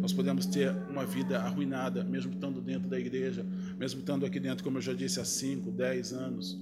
nós 0.00 0.12
podemos 0.12 0.46
ter 0.46 0.74
uma 0.88 1.04
vida 1.04 1.38
arruinada, 1.40 2.02
mesmo 2.04 2.32
estando 2.32 2.62
dentro 2.62 2.88
da 2.88 2.98
igreja, 2.98 3.44
mesmo 3.76 4.00
estando 4.00 4.24
aqui 4.24 4.40
dentro, 4.40 4.64
como 4.64 4.78
eu 4.78 4.82
já 4.82 4.94
disse, 4.94 5.20
há 5.20 5.24
5, 5.24 5.70
10 5.72 6.12
anos. 6.14 6.58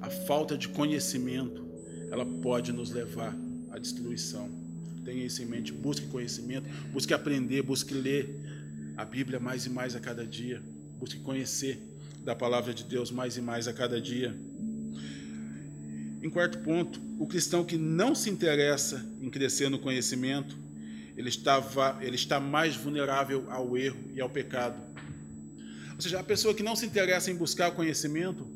A 0.00 0.10
falta 0.10 0.56
de 0.56 0.68
conhecimento, 0.68 1.66
ela 2.10 2.24
pode 2.24 2.72
nos 2.72 2.90
levar 2.90 3.36
à 3.70 3.78
destruição. 3.78 4.48
Tenha 5.04 5.24
isso 5.24 5.42
em 5.42 5.46
mente, 5.46 5.72
busque 5.72 6.06
conhecimento, 6.06 6.68
busque 6.92 7.14
aprender, 7.14 7.62
busque 7.62 7.94
ler, 7.94 8.28
a 8.96 9.04
Bíblia 9.04 9.40
mais 9.40 9.66
e 9.66 9.70
mais 9.70 9.94
a 9.96 10.00
cada 10.00 10.26
dia. 10.26 10.62
Busque 10.98 11.20
conhecer 11.20 11.80
da 12.24 12.34
palavra 12.34 12.74
de 12.74 12.84
Deus 12.84 13.10
mais 13.10 13.36
e 13.36 13.40
mais 13.40 13.66
a 13.68 13.72
cada 13.72 14.00
dia. 14.00 14.36
Em 16.22 16.28
quarto 16.28 16.58
ponto, 16.58 17.00
o 17.18 17.26
cristão 17.26 17.64
que 17.64 17.76
não 17.76 18.14
se 18.14 18.28
interessa 18.28 19.04
em 19.20 19.30
crescer 19.30 19.68
no 19.68 19.78
conhecimento, 19.78 20.56
ele, 21.16 21.28
estava, 21.28 21.98
ele 22.00 22.16
está 22.16 22.38
mais 22.40 22.76
vulnerável 22.76 23.46
ao 23.50 23.76
erro 23.76 23.98
e 24.12 24.20
ao 24.20 24.28
pecado. 24.28 24.80
Ou 25.94 26.00
seja, 26.00 26.20
a 26.20 26.24
pessoa 26.24 26.54
que 26.54 26.62
não 26.62 26.76
se 26.76 26.86
interessa 26.86 27.30
em 27.30 27.36
buscar 27.36 27.70
conhecimento, 27.70 28.46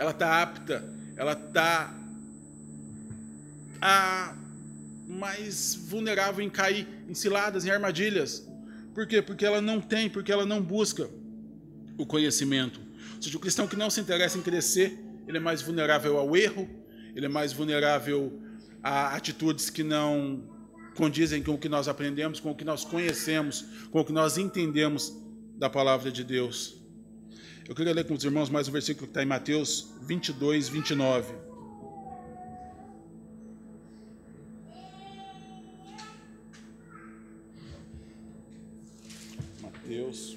ela 0.00 0.12
está 0.12 0.40
apta, 0.40 0.82
ela 1.14 1.34
está 1.34 1.94
mais 5.06 5.74
vulnerável 5.74 6.42
em 6.42 6.48
cair 6.48 6.88
em 7.06 7.12
ciladas, 7.12 7.66
em 7.66 7.70
armadilhas. 7.70 8.48
Por 8.94 9.06
quê? 9.06 9.20
Porque 9.20 9.44
ela 9.44 9.60
não 9.60 9.78
tem, 9.78 10.08
porque 10.08 10.32
ela 10.32 10.46
não 10.46 10.62
busca 10.62 11.10
o 11.98 12.06
conhecimento. 12.06 12.80
Ou 13.16 13.22
seja, 13.22 13.36
o 13.36 13.40
cristão 13.40 13.68
que 13.68 13.76
não 13.76 13.90
se 13.90 14.00
interessa 14.00 14.38
em 14.38 14.42
crescer, 14.42 14.98
ele 15.28 15.36
é 15.36 15.40
mais 15.40 15.60
vulnerável 15.60 16.16
ao 16.16 16.34
erro, 16.34 16.66
ele 17.14 17.26
é 17.26 17.28
mais 17.28 17.52
vulnerável 17.52 18.40
a 18.82 19.14
atitudes 19.14 19.68
que 19.68 19.82
não 19.82 20.42
condizem 20.94 21.42
com 21.42 21.52
o 21.52 21.58
que 21.58 21.68
nós 21.68 21.88
aprendemos, 21.88 22.40
com 22.40 22.52
o 22.52 22.54
que 22.54 22.64
nós 22.64 22.86
conhecemos, 22.86 23.66
com 23.90 24.00
o 24.00 24.04
que 24.04 24.12
nós 24.14 24.38
entendemos 24.38 25.14
da 25.58 25.68
palavra 25.68 26.10
de 26.10 26.24
Deus. 26.24 26.79
Eu 27.70 27.76
queria 27.76 27.94
ler 27.94 28.04
com 28.04 28.14
os 28.14 28.24
irmãos 28.24 28.50
mais 28.50 28.66
um 28.66 28.72
versículo 28.72 29.06
que 29.06 29.12
está 29.12 29.22
em 29.22 29.26
Mateus 29.26 29.92
22, 30.02 30.68
29. 30.68 31.32
Deus. 39.86 40.36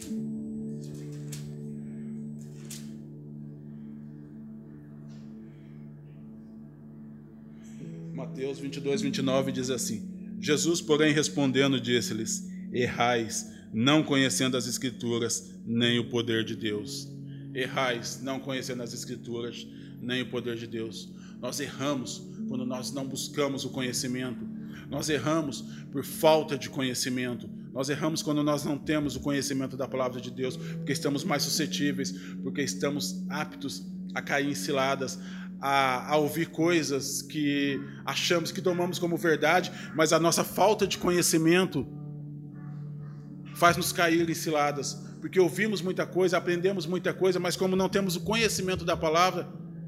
Mateus 8.14 8.60
22, 8.60 9.02
29 9.02 9.52
diz 9.52 9.72
assim: 9.72 10.08
Jesus, 10.40 10.82
porém, 10.82 11.12
respondendo, 11.12 11.82
disse-lhes: 11.82 12.48
Errais, 12.72 13.52
não 13.74 14.04
conhecendo 14.04 14.56
as 14.56 14.68
Escrituras, 14.68 15.52
nem 15.66 15.98
o 15.98 16.12
poder 16.12 16.44
de 16.44 16.56
Deus. 16.56 17.12
Errais, 17.54 18.22
não 18.22 18.40
conhecendo 18.40 18.84
as 18.84 18.94
Escrituras, 18.94 19.68
nem 20.02 20.22
o 20.22 20.30
poder 20.30 20.56
de 20.56 20.68
Deus. 20.68 21.12
Nós 21.40 21.60
erramos 21.60 22.22
quando 22.48 22.66
nós 22.66 22.92
não 22.92 23.08
buscamos 23.08 23.66
o 23.66 23.70
conhecimento. 23.70 24.46
Nós 24.90 25.10
erramos 25.10 25.62
por 25.92 26.04
falta 26.04 26.58
de 26.58 26.70
conhecimento. 26.70 27.50
Nós 27.74 27.90
erramos 27.90 28.22
quando 28.22 28.44
nós 28.44 28.64
não 28.64 28.78
temos 28.78 29.16
o 29.16 29.20
conhecimento 29.20 29.76
da 29.76 29.88
palavra 29.88 30.22
de 30.22 30.30
Deus, 30.30 30.56
porque 30.56 30.92
estamos 30.92 31.24
mais 31.24 31.44
suscetíveis, 31.44 32.12
porque 32.44 32.62
estamos 32.62 33.26
aptos 33.30 33.84
a 34.14 34.22
cair 34.22 34.50
em 34.50 34.54
ciladas, 34.54 35.20
a, 35.60 36.14
a, 36.14 36.18
ouvir 36.18 36.48
coisas 36.48 37.22
que 37.22 37.80
achamos 38.06 38.52
que 38.52 38.62
tomamos 38.62 39.00
como 39.00 39.18
verdade, 39.18 39.72
mas 39.96 40.14
a 40.14 40.20
nossa 40.20 40.44
falta 40.44 40.86
de 40.86 40.98
conhecimento 40.98 41.88
faz 43.56 43.78
nos 43.78 43.92
cair 43.92 44.30
em 44.30 44.34
ciladas, 44.34 45.02
porque 45.24 45.40
ouvimos 45.40 45.82
muita 45.82 46.06
coisa, 46.06 46.38
aprendemos 46.38 46.86
muita 46.86 47.14
coisa, 47.14 47.40
mas 47.40 47.56
como 47.56 47.78
não 47.78 47.88
temos 47.88 48.18
o 48.18 48.20
conhecimento 48.20 48.84
da 48.84 48.98
palavra, 48.98 49.48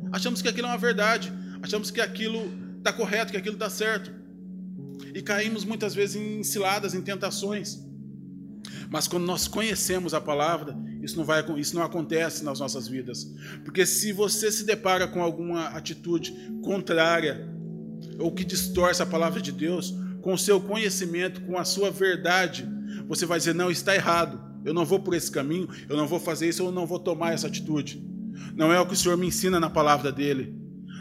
achamos 0.09 0.41
que 0.41 0.47
aquilo 0.47 0.67
é 0.67 0.69
uma 0.69 0.77
verdade, 0.77 1.29
achamos 1.61 1.91
que 1.91 1.99
aquilo 1.99 2.49
está 2.77 2.93
correto, 2.93 3.33
que 3.33 3.37
aquilo 3.37 3.55
está 3.55 3.69
certo 3.69 4.09
e 5.13 5.21
caímos 5.21 5.65
muitas 5.65 5.93
vezes 5.93 6.15
em 6.15 6.41
ciladas, 6.41 6.93
em 6.93 7.01
tentações. 7.01 7.85
Mas 8.89 9.09
quando 9.09 9.25
nós 9.25 9.45
conhecemos 9.45 10.13
a 10.13 10.21
palavra, 10.21 10.73
isso 11.01 11.17
não, 11.17 11.25
vai, 11.25 11.43
isso 11.59 11.75
não 11.75 11.83
acontece 11.83 12.41
nas 12.41 12.61
nossas 12.61 12.87
vidas. 12.87 13.29
Porque 13.65 13.85
se 13.85 14.13
você 14.13 14.49
se 14.49 14.63
depara 14.63 15.05
com 15.05 15.21
alguma 15.21 15.65
atitude 15.65 16.33
contrária 16.63 17.45
ou 18.17 18.31
que 18.31 18.45
distorce 18.45 19.03
a 19.03 19.05
palavra 19.05 19.41
de 19.41 19.51
Deus, 19.51 19.93
com 20.21 20.33
o 20.33 20.37
seu 20.37 20.61
conhecimento, 20.61 21.41
com 21.41 21.57
a 21.57 21.65
sua 21.65 21.91
verdade, 21.91 22.65
você 23.05 23.25
vai 23.25 23.37
dizer: 23.37 23.53
não, 23.53 23.69
está 23.69 23.93
errado, 23.93 24.44
eu 24.65 24.73
não 24.73 24.83
vou 24.83 24.99
por 24.99 25.13
esse 25.13 25.31
caminho, 25.31 25.69
eu 25.87 25.95
não 25.95 26.07
vou 26.07 26.19
fazer 26.19 26.49
isso, 26.49 26.63
eu 26.63 26.71
não 26.71 26.87
vou 26.87 26.97
tomar 26.97 27.33
essa 27.33 27.45
atitude. 27.45 28.03
Não 28.55 28.73
é 28.73 28.79
o 28.81 28.87
que 28.87 28.93
o 28.93 28.97
Senhor 28.97 29.15
me 29.15 29.27
ensina 29.27 29.59
na 29.59 29.69
palavra 29.69 30.11
dele, 30.11 30.53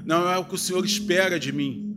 não 0.05 0.31
é 0.31 0.37
o 0.37 0.45
que 0.45 0.55
o 0.55 0.59
Senhor 0.59 0.85
espera 0.85 1.41
de 1.41 1.51
mim. 1.51 1.97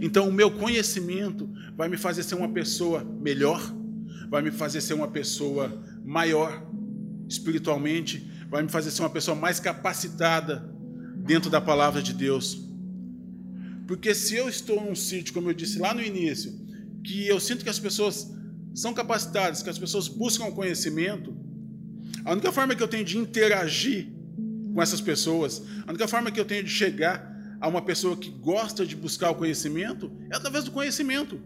Então, 0.00 0.28
o 0.28 0.32
meu 0.32 0.52
conhecimento 0.52 1.50
vai 1.76 1.88
me 1.88 1.96
fazer 1.96 2.22
ser 2.22 2.36
uma 2.36 2.48
pessoa 2.48 3.04
melhor, 3.04 3.60
vai 4.30 4.40
me 4.40 4.52
fazer 4.52 4.80
ser 4.80 4.94
uma 4.94 5.08
pessoa 5.08 5.82
maior 6.04 6.64
espiritualmente, 7.28 8.30
vai 8.48 8.62
me 8.62 8.68
fazer 8.68 8.92
ser 8.92 9.02
uma 9.02 9.10
pessoa 9.10 9.34
mais 9.34 9.58
capacitada 9.58 10.72
dentro 11.26 11.50
da 11.50 11.60
palavra 11.60 12.00
de 12.00 12.14
Deus. 12.14 12.68
Porque 13.88 14.14
se 14.14 14.36
eu 14.36 14.48
estou 14.48 14.84
num 14.84 14.94
sítio, 14.94 15.34
como 15.34 15.50
eu 15.50 15.54
disse 15.54 15.80
lá 15.80 15.92
no 15.92 16.02
início, 16.02 16.52
que 17.02 17.26
eu 17.26 17.40
sinto 17.40 17.64
que 17.64 17.70
as 17.70 17.80
pessoas 17.80 18.37
são 18.78 18.94
capacitadas, 18.94 19.60
que 19.60 19.68
as 19.68 19.78
pessoas 19.78 20.06
buscam 20.06 20.52
conhecimento, 20.52 21.36
a 22.24 22.32
única 22.32 22.52
forma 22.52 22.76
que 22.76 22.82
eu 22.82 22.86
tenho 22.86 23.04
de 23.04 23.18
interagir 23.18 24.12
com 24.72 24.80
essas 24.80 25.00
pessoas, 25.00 25.62
a 25.84 25.90
única 25.90 26.06
forma 26.06 26.30
que 26.30 26.38
eu 26.38 26.44
tenho 26.44 26.62
de 26.62 26.70
chegar 26.70 27.28
a 27.60 27.66
uma 27.66 27.82
pessoa 27.82 28.16
que 28.16 28.30
gosta 28.30 28.86
de 28.86 28.94
buscar 28.94 29.30
o 29.30 29.34
conhecimento 29.34 30.12
é 30.30 30.36
através 30.36 30.64
do 30.64 30.70
conhecimento. 30.70 31.40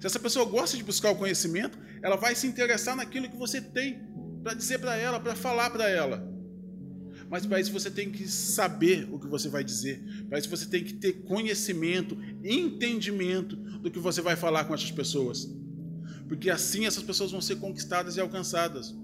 Se 0.00 0.06
essa 0.06 0.18
pessoa 0.18 0.46
gosta 0.46 0.74
de 0.74 0.82
buscar 0.82 1.10
o 1.10 1.16
conhecimento, 1.16 1.78
ela 2.02 2.16
vai 2.16 2.34
se 2.34 2.46
interessar 2.46 2.96
naquilo 2.96 3.28
que 3.28 3.36
você 3.36 3.60
tem 3.60 4.00
para 4.42 4.54
dizer 4.54 4.78
para 4.78 4.96
ela, 4.96 5.20
para 5.20 5.36
falar 5.36 5.68
para 5.68 5.86
ela. 5.86 6.26
Mas 7.28 7.44
para 7.44 7.60
isso 7.60 7.72
você 7.72 7.90
tem 7.90 8.10
que 8.10 8.26
saber 8.26 9.06
o 9.12 9.18
que 9.18 9.26
você 9.26 9.50
vai 9.50 9.62
dizer. 9.62 10.02
Para 10.30 10.38
isso 10.38 10.48
você 10.48 10.66
tem 10.66 10.82
que 10.82 10.94
ter 10.94 11.24
conhecimento, 11.24 12.16
entendimento 12.42 13.54
do 13.54 13.90
que 13.90 13.98
você 13.98 14.22
vai 14.22 14.34
falar 14.34 14.64
com 14.64 14.74
essas 14.74 14.90
pessoas. 14.90 15.61
Porque 16.32 16.48
assim 16.48 16.86
essas 16.86 17.02
pessoas 17.02 17.30
vão 17.30 17.42
ser 17.42 17.56
conquistadas 17.56 18.16
e 18.16 18.20
alcançadas. 18.20 18.94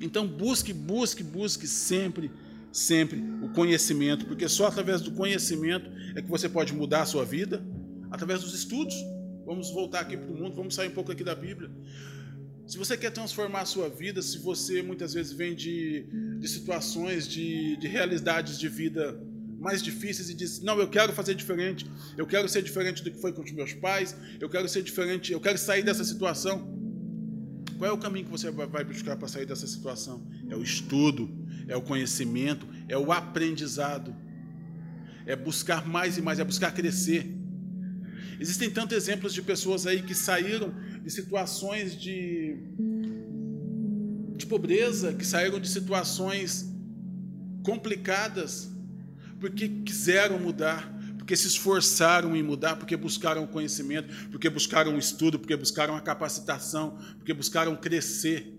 Então 0.00 0.26
busque, 0.26 0.72
busque, 0.72 1.22
busque 1.22 1.66
sempre, 1.66 2.30
sempre 2.72 3.22
o 3.42 3.50
conhecimento, 3.50 4.24
porque 4.24 4.48
só 4.48 4.66
através 4.68 5.02
do 5.02 5.10
conhecimento 5.10 5.90
é 6.16 6.22
que 6.22 6.30
você 6.30 6.48
pode 6.48 6.72
mudar 6.72 7.02
a 7.02 7.04
sua 7.04 7.26
vida, 7.26 7.62
através 8.10 8.40
dos 8.40 8.54
estudos. 8.54 8.94
Vamos 9.44 9.70
voltar 9.70 10.00
aqui 10.00 10.16
para 10.16 10.30
o 10.30 10.34
mundo, 10.34 10.56
vamos 10.56 10.74
sair 10.74 10.88
um 10.88 10.94
pouco 10.94 11.12
aqui 11.12 11.22
da 11.22 11.34
Bíblia. 11.34 11.70
Se 12.66 12.78
você 12.78 12.96
quer 12.96 13.10
transformar 13.10 13.60
a 13.60 13.66
sua 13.66 13.90
vida, 13.90 14.22
se 14.22 14.38
você 14.38 14.80
muitas 14.80 15.12
vezes 15.12 15.34
vem 15.34 15.54
de, 15.54 16.06
de 16.40 16.48
situações, 16.48 17.28
de, 17.28 17.76
de 17.76 17.86
realidades 17.86 18.58
de 18.58 18.66
vida 18.66 19.20
mais 19.60 19.82
difíceis 19.82 20.30
e 20.30 20.34
diz: 20.34 20.60
Não, 20.60 20.78
eu 20.80 20.88
quero 20.88 21.12
fazer 21.12 21.34
diferente, 21.34 21.88
eu 22.16 22.26
quero 22.26 22.48
ser 22.48 22.62
diferente 22.62 23.04
do 23.04 23.10
que 23.10 23.20
foi 23.20 23.32
com 23.32 23.42
os 23.42 23.52
meus 23.52 23.74
pais, 23.74 24.16
eu 24.40 24.48
quero 24.48 24.68
ser 24.68 24.82
diferente, 24.82 25.32
eu 25.32 25.40
quero 25.40 25.58
sair 25.58 25.82
dessa 25.82 26.02
situação. 26.02 26.80
Qual 27.76 27.88
é 27.88 27.92
o 27.92 27.98
caminho 27.98 28.26
que 28.26 28.30
você 28.30 28.50
vai 28.50 28.84
buscar 28.84 29.16
para 29.16 29.28
sair 29.28 29.46
dessa 29.46 29.66
situação? 29.66 30.26
É 30.48 30.56
o 30.56 30.62
estudo, 30.62 31.30
é 31.68 31.76
o 31.76 31.82
conhecimento, 31.82 32.66
é 32.88 32.96
o 32.96 33.12
aprendizado, 33.12 34.14
é 35.26 35.36
buscar 35.36 35.86
mais 35.86 36.18
e 36.18 36.22
mais, 36.22 36.38
é 36.38 36.44
buscar 36.44 36.72
crescer. 36.72 37.36
Existem 38.38 38.70
tantos 38.70 38.96
exemplos 38.96 39.34
de 39.34 39.42
pessoas 39.42 39.86
aí 39.86 40.02
que 40.02 40.14
saíram 40.14 40.74
de 41.02 41.10
situações 41.10 41.94
de, 41.98 42.56
de 44.36 44.46
pobreza, 44.46 45.12
que 45.12 45.26
saíram 45.26 45.60
de 45.60 45.68
situações 45.68 46.70
complicadas, 47.62 48.70
porque 49.40 49.68
quiseram 49.68 50.38
mudar, 50.38 50.92
porque 51.16 51.34
se 51.34 51.46
esforçaram 51.46 52.36
em 52.36 52.42
mudar, 52.42 52.76
porque 52.76 52.96
buscaram 52.96 53.46
conhecimento, 53.46 54.28
porque 54.28 54.50
buscaram 54.50 54.98
estudo, 54.98 55.38
porque 55.38 55.56
buscaram 55.56 55.96
a 55.96 56.00
capacitação, 56.00 56.98
porque 57.16 57.32
buscaram 57.32 57.74
crescer, 57.74 58.54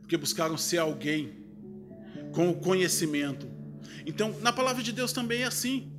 porque 0.00 0.16
buscaram 0.16 0.58
ser 0.58 0.78
alguém 0.78 1.44
com 2.32 2.50
o 2.50 2.54
conhecimento. 2.54 3.48
Então, 4.06 4.36
na 4.40 4.52
palavra 4.52 4.82
de 4.82 4.92
Deus 4.92 5.12
também 5.12 5.42
é 5.42 5.46
assim. 5.46 5.90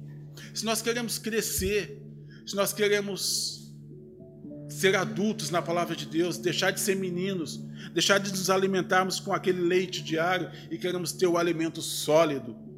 Se 0.53 0.63
nós 0.63 0.81
queremos 0.81 1.17
crescer, 1.17 2.01
se 2.45 2.55
nós 2.55 2.71
queremos 2.71 3.73
ser 4.69 4.95
adultos 4.95 5.49
na 5.49 5.61
palavra 5.61 5.95
de 5.95 6.05
Deus, 6.05 6.37
deixar 6.37 6.71
de 6.71 6.79
ser 6.79 6.95
meninos, 6.95 7.57
deixar 7.93 8.19
de 8.19 8.29
nos 8.29 8.49
alimentarmos 8.49 9.19
com 9.19 9.33
aquele 9.33 9.61
leite 9.61 10.03
diário 10.03 10.51
e 10.69 10.77
queremos 10.77 11.11
ter 11.11 11.25
o 11.25 11.37
alimento 11.37 11.81
sólido. 11.81 12.68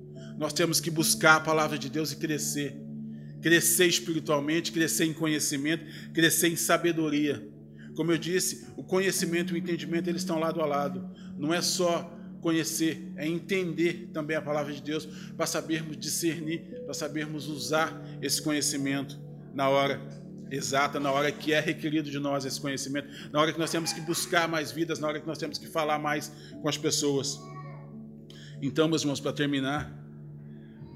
Nós 0.42 0.54
temos 0.54 0.80
que 0.80 0.90
buscar 0.90 1.36
a 1.36 1.40
palavra 1.40 1.78
de 1.78 1.88
Deus 1.88 2.12
e 2.12 2.16
crescer. 2.16 2.76
Crescer 3.44 3.86
espiritualmente, 3.86 4.72
crescer 4.72 5.06
em 5.06 5.14
conhecimento, 5.14 5.86
crescer 6.16 6.48
em 6.48 6.56
sabedoria. 6.56 7.48
Como 7.96 8.12
eu 8.12 8.18
disse, 8.18 8.66
o 8.76 8.84
conhecimento 8.84 9.54
e 9.54 9.54
o 9.54 9.58
entendimento 9.58 10.10
eles 10.10 10.24
estão 10.24 10.40
lado 10.40 10.60
a 10.60 10.66
lado. 10.66 11.08
Não 11.38 11.54
é 11.54 11.62
só 11.62 12.12
conhecer, 12.42 13.14
é 13.18 13.28
entender 13.28 14.10
também 14.12 14.36
a 14.36 14.42
palavra 14.42 14.74
de 14.74 14.82
Deus 14.82 15.06
para 15.38 15.46
sabermos 15.46 15.96
discernir, 15.96 16.62
para 16.86 16.96
sabermos 16.96 17.48
usar 17.48 18.04
esse 18.20 18.42
conhecimento 18.42 19.20
na 19.54 19.70
hora 19.70 20.02
exata, 20.50 21.00
na 21.00 21.12
hora 21.12 21.32
que 21.32 21.54
é 21.54 21.60
requerido 21.60 22.10
de 22.10 22.18
nós 22.18 22.46
esse 22.46 22.60
conhecimento, 22.60 23.08
na 23.32 23.40
hora 23.40 23.54
que 23.54 23.60
nós 23.60 23.70
temos 23.70 23.94
que 23.94 24.02
buscar 24.02 24.48
mais 24.48 24.72
vidas, 24.72 24.98
na 24.98 25.08
hora 25.08 25.20
que 25.20 25.28
nós 25.28 25.38
temos 25.38 25.60
que 25.60 25.68
falar 25.68 26.00
mais 26.00 26.32
com 26.64 26.68
as 26.68 26.80
pessoas. 26.80 27.40
Então, 28.60 28.88
meus 28.88 29.04
irmãos, 29.04 29.20
para 29.20 29.34
terminar, 29.34 30.01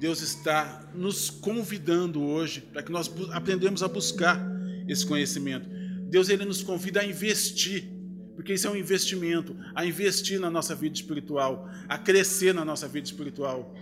Deus 0.06 0.22
está 0.22 0.88
nos 0.94 1.32
convidando 1.32 2.22
hoje 2.22 2.62
para 2.62 2.84
que 2.84 2.91
nós 2.91 3.12
aprendamos 3.32 3.82
a 3.82 3.88
buscar 3.88 4.39
esse 4.88 5.04
conhecimento. 5.04 5.68
Deus 6.08 6.30
ele 6.30 6.46
nos 6.46 6.62
convida 6.62 7.02
a 7.02 7.04
investir, 7.04 7.89
porque 8.36 8.54
isso 8.54 8.68
é 8.68 8.70
um 8.70 8.76
investimento, 8.76 9.58
a 9.74 9.84
investir 9.84 10.39
na 10.39 10.48
nossa 10.48 10.76
vida 10.76 10.94
espiritual, 10.94 11.68
a 11.89 11.98
crescer 11.98 12.54
na 12.54 12.63
nossa 12.63 12.88
vida 12.88 13.08
espiritual. 13.08 13.74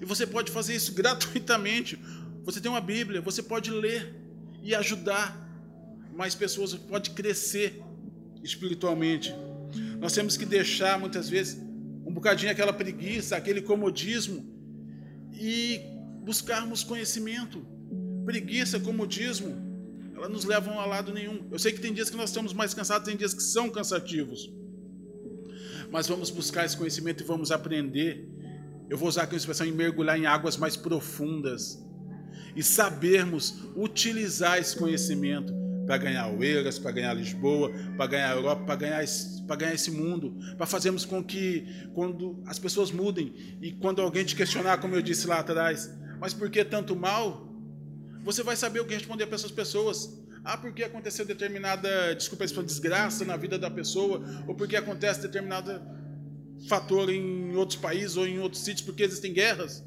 E 0.00 0.06
você 0.06 0.26
pode 0.26 0.50
fazer 0.50 0.74
isso 0.74 0.94
gratuitamente. 0.96 1.98
Você 2.42 2.58
tem 2.58 2.70
uma 2.70 2.80
Bíblia, 2.80 3.20
você 3.20 3.42
pode 3.42 3.70
ler 3.70 4.10
e 4.62 4.74
ajudar 4.74 5.38
mais 6.16 6.34
pessoas, 6.34 6.72
pode 6.72 7.10
crescer 7.10 7.78
espiritualmente. 8.42 9.34
Nós 10.00 10.14
temos 10.14 10.38
que 10.38 10.46
deixar 10.46 10.98
muitas 10.98 11.28
vezes 11.28 11.60
um 12.06 12.10
bocadinho 12.10 12.50
aquela 12.50 12.72
preguiça, 12.72 13.36
aquele 13.36 13.60
comodismo 13.60 14.53
e 15.34 15.80
buscarmos 16.22 16.82
conhecimento. 16.82 17.66
Preguiça, 18.24 18.80
comodismo, 18.80 19.54
elas 20.14 20.30
nos 20.30 20.44
levam 20.44 20.78
a 20.80 20.86
lado 20.86 21.12
nenhum. 21.12 21.46
Eu 21.50 21.58
sei 21.58 21.72
que 21.72 21.80
tem 21.80 21.92
dias 21.92 22.08
que 22.08 22.16
nós 22.16 22.30
estamos 22.30 22.52
mais 22.52 22.72
cansados, 22.72 23.06
tem 23.06 23.16
dias 23.16 23.34
que 23.34 23.42
são 23.42 23.70
cansativos. 23.70 24.50
Mas 25.90 26.06
vamos 26.06 26.30
buscar 26.30 26.64
esse 26.64 26.76
conhecimento 26.76 27.22
e 27.22 27.26
vamos 27.26 27.50
aprender. 27.50 28.28
Eu 28.88 28.96
vou 28.96 29.08
usar 29.08 29.22
aqui 29.22 29.34
a 29.34 29.38
expressão 29.38 29.66
em 29.66 29.72
mergulhar 29.72 30.18
em 30.18 30.26
águas 30.26 30.56
mais 30.56 30.76
profundas 30.76 31.82
e 32.56 32.62
sabermos 32.62 33.56
utilizar 33.76 34.58
esse 34.58 34.76
conhecimento 34.76 35.63
para 35.86 35.98
ganhar 35.98 36.28
Oeiras, 36.28 36.78
para 36.78 36.92
ganhar 36.92 37.14
Lisboa, 37.14 37.70
para 37.96 38.06
ganhar 38.06 38.32
a 38.32 38.36
Europa, 38.36 38.64
para 38.64 38.76
ganhar, 38.76 39.04
para 39.46 39.56
ganhar 39.56 39.74
esse 39.74 39.90
mundo, 39.90 40.36
para 40.56 40.66
fazermos 40.66 41.04
com 41.04 41.22
que 41.22 41.66
quando 41.92 42.42
as 42.46 42.58
pessoas 42.58 42.90
mudem 42.90 43.58
e 43.60 43.72
quando 43.72 44.00
alguém 44.00 44.24
te 44.24 44.34
questionar, 44.34 44.78
como 44.78 44.94
eu 44.94 45.02
disse 45.02 45.26
lá 45.26 45.40
atrás, 45.40 45.90
mas 46.20 46.32
por 46.32 46.50
que 46.50 46.64
tanto 46.64 46.96
mal? 46.96 47.52
Você 48.22 48.42
vai 48.42 48.56
saber 48.56 48.80
o 48.80 48.86
que 48.86 48.94
responder 48.94 49.26
para 49.26 49.34
essas 49.34 49.50
pessoas. 49.50 50.22
Ah, 50.42 50.56
porque 50.58 50.84
aconteceu 50.84 51.24
determinada, 51.24 52.14
desculpa 52.14 52.44
desgraça 52.46 53.24
na 53.24 53.36
vida 53.36 53.58
da 53.58 53.70
pessoa, 53.70 54.22
ou 54.46 54.54
porque 54.54 54.76
acontece 54.76 55.22
determinado 55.22 55.80
fator 56.68 57.10
em 57.10 57.54
outros 57.56 57.78
países 57.78 58.16
ou 58.16 58.26
em 58.26 58.38
outros 58.38 58.62
sítios, 58.62 58.82
porque 58.82 59.02
existem 59.02 59.32
guerras. 59.32 59.84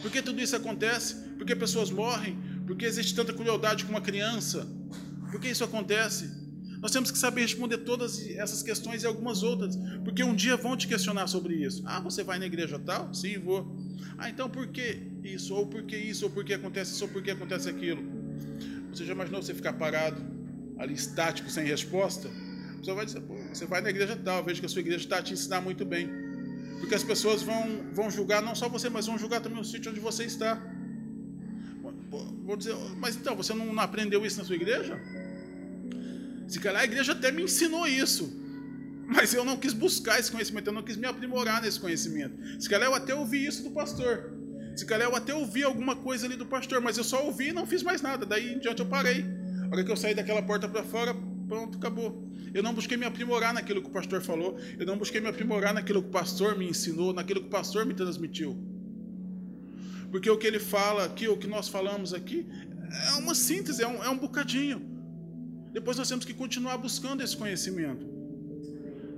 Por 0.00 0.10
que 0.10 0.20
tudo 0.20 0.40
isso 0.40 0.56
acontece? 0.56 1.14
Porque 1.36 1.54
pessoas 1.54 1.90
morrem? 1.90 2.36
Porque 2.66 2.84
existe 2.84 3.14
tanta 3.14 3.32
crueldade 3.32 3.84
com 3.84 3.90
uma 3.90 4.00
criança? 4.00 4.66
Por 5.32 5.40
que 5.40 5.48
isso 5.48 5.64
acontece? 5.64 6.30
Nós 6.82 6.90
temos 6.90 7.10
que 7.10 7.16
saber 7.16 7.40
responder 7.40 7.78
todas 7.78 8.20
essas 8.30 8.62
questões 8.62 9.02
e 9.02 9.06
algumas 9.06 9.42
outras, 9.42 9.76
porque 10.04 10.22
um 10.22 10.34
dia 10.34 10.56
vão 10.56 10.76
te 10.76 10.86
questionar 10.86 11.26
sobre 11.26 11.54
isso. 11.54 11.82
Ah, 11.86 12.00
você 12.00 12.22
vai 12.22 12.38
na 12.38 12.44
igreja 12.44 12.78
tal? 12.78 13.14
Sim, 13.14 13.38
vou. 13.38 13.74
Ah, 14.18 14.28
então 14.28 14.50
por 14.50 14.66
que 14.66 15.00
isso? 15.24 15.54
Ou 15.54 15.66
por 15.66 15.84
que 15.84 15.96
isso? 15.96 16.26
Ou 16.26 16.30
por 16.30 16.44
que 16.44 16.52
acontece 16.52 16.92
isso? 16.92 17.04
Ou 17.04 17.10
por 17.10 17.22
que 17.22 17.30
acontece 17.30 17.68
aquilo? 17.68 18.02
Você 18.92 19.06
já 19.06 19.12
imaginou 19.12 19.42
você 19.42 19.54
ficar 19.54 19.72
parado 19.72 20.20
ali 20.78 20.92
estático, 20.92 21.48
sem 21.48 21.64
resposta? 21.64 22.28
Você 22.82 22.92
vai 22.92 23.06
dizer, 23.06 23.20
pô, 23.20 23.34
você 23.52 23.64
vai 23.64 23.80
na 23.80 23.88
igreja 23.88 24.16
tal, 24.16 24.44
vejo 24.44 24.60
que 24.60 24.66
a 24.66 24.68
sua 24.68 24.80
igreja 24.80 25.04
está 25.04 25.18
a 25.18 25.22
te 25.22 25.32
ensinar 25.32 25.60
muito 25.62 25.84
bem. 25.84 26.10
Porque 26.80 26.94
as 26.94 27.04
pessoas 27.04 27.42
vão, 27.42 27.86
vão 27.92 28.10
julgar 28.10 28.42
não 28.42 28.54
só 28.54 28.68
você, 28.68 28.90
mas 28.90 29.06
vão 29.06 29.16
julgar 29.16 29.40
também 29.40 29.60
o 29.60 29.64
sítio 29.64 29.90
onde 29.92 30.00
você 30.00 30.24
está. 30.24 30.60
Vou 32.44 32.56
dizer, 32.56 32.74
mas 32.98 33.16
então, 33.16 33.34
você 33.34 33.54
não 33.54 33.78
aprendeu 33.80 34.24
isso 34.26 34.38
na 34.38 34.44
sua 34.44 34.54
igreja? 34.54 35.00
Se 36.46 36.60
calhar 36.60 36.82
a 36.82 36.84
igreja 36.84 37.12
até 37.12 37.32
me 37.32 37.42
ensinou 37.42 37.86
isso. 37.86 38.40
Mas 39.06 39.34
eu 39.34 39.44
não 39.44 39.56
quis 39.56 39.72
buscar 39.72 40.18
esse 40.18 40.30
conhecimento, 40.30 40.66
eu 40.66 40.72
não 40.72 40.82
quis 40.82 40.96
me 40.96 41.06
aprimorar 41.06 41.62
nesse 41.62 41.80
conhecimento. 41.80 42.36
Se 42.60 42.68
calhar 42.68 42.88
eu 42.88 42.94
até 42.94 43.14
ouvi 43.14 43.44
isso 43.44 43.62
do 43.62 43.70
pastor. 43.70 44.32
Se 44.76 44.86
calhar 44.86 45.08
eu 45.08 45.16
até 45.16 45.34
ouvi 45.34 45.62
alguma 45.62 45.96
coisa 45.96 46.26
ali 46.26 46.36
do 46.36 46.46
pastor, 46.46 46.80
mas 46.80 46.96
eu 46.96 47.04
só 47.04 47.24
ouvi 47.24 47.48
e 47.48 47.52
não 47.52 47.66
fiz 47.66 47.82
mais 47.82 48.00
nada. 48.00 48.24
Daí 48.24 48.54
em 48.54 48.58
diante 48.58 48.80
eu 48.80 48.86
parei. 48.86 49.24
A 49.64 49.74
hora 49.74 49.84
que 49.84 49.90
eu 49.90 49.96
saí 49.96 50.14
daquela 50.14 50.42
porta 50.42 50.68
para 50.68 50.82
fora, 50.82 51.14
pronto, 51.48 51.78
acabou. 51.78 52.30
Eu 52.54 52.62
não 52.62 52.74
busquei 52.74 52.96
me 52.96 53.06
aprimorar 53.06 53.54
naquilo 53.54 53.80
que 53.80 53.88
o 53.88 53.92
pastor 53.92 54.20
falou, 54.20 54.58
eu 54.78 54.84
não 54.84 54.98
busquei 54.98 55.20
me 55.20 55.28
aprimorar 55.28 55.72
naquilo 55.72 56.02
que 56.02 56.08
o 56.08 56.12
pastor 56.12 56.56
me 56.56 56.68
ensinou, 56.68 57.14
naquilo 57.14 57.40
que 57.40 57.46
o 57.46 57.50
pastor 57.50 57.86
me 57.86 57.94
transmitiu. 57.94 58.56
Porque 60.12 60.30
o 60.30 60.36
que 60.36 60.46
ele 60.46 60.58
fala 60.58 61.06
aqui, 61.06 61.26
o 61.26 61.38
que 61.42 61.46
nós 61.46 61.68
falamos 61.68 62.12
aqui, 62.12 62.46
é 63.08 63.12
uma 63.14 63.34
síntese, 63.34 63.82
é 63.82 63.88
um, 63.88 64.04
é 64.04 64.10
um 64.10 64.18
bocadinho. 64.18 64.78
Depois 65.72 65.96
nós 65.96 66.08
temos 66.10 66.26
que 66.26 66.34
continuar 66.34 66.76
buscando 66.76 67.22
esse 67.22 67.34
conhecimento. 67.34 68.04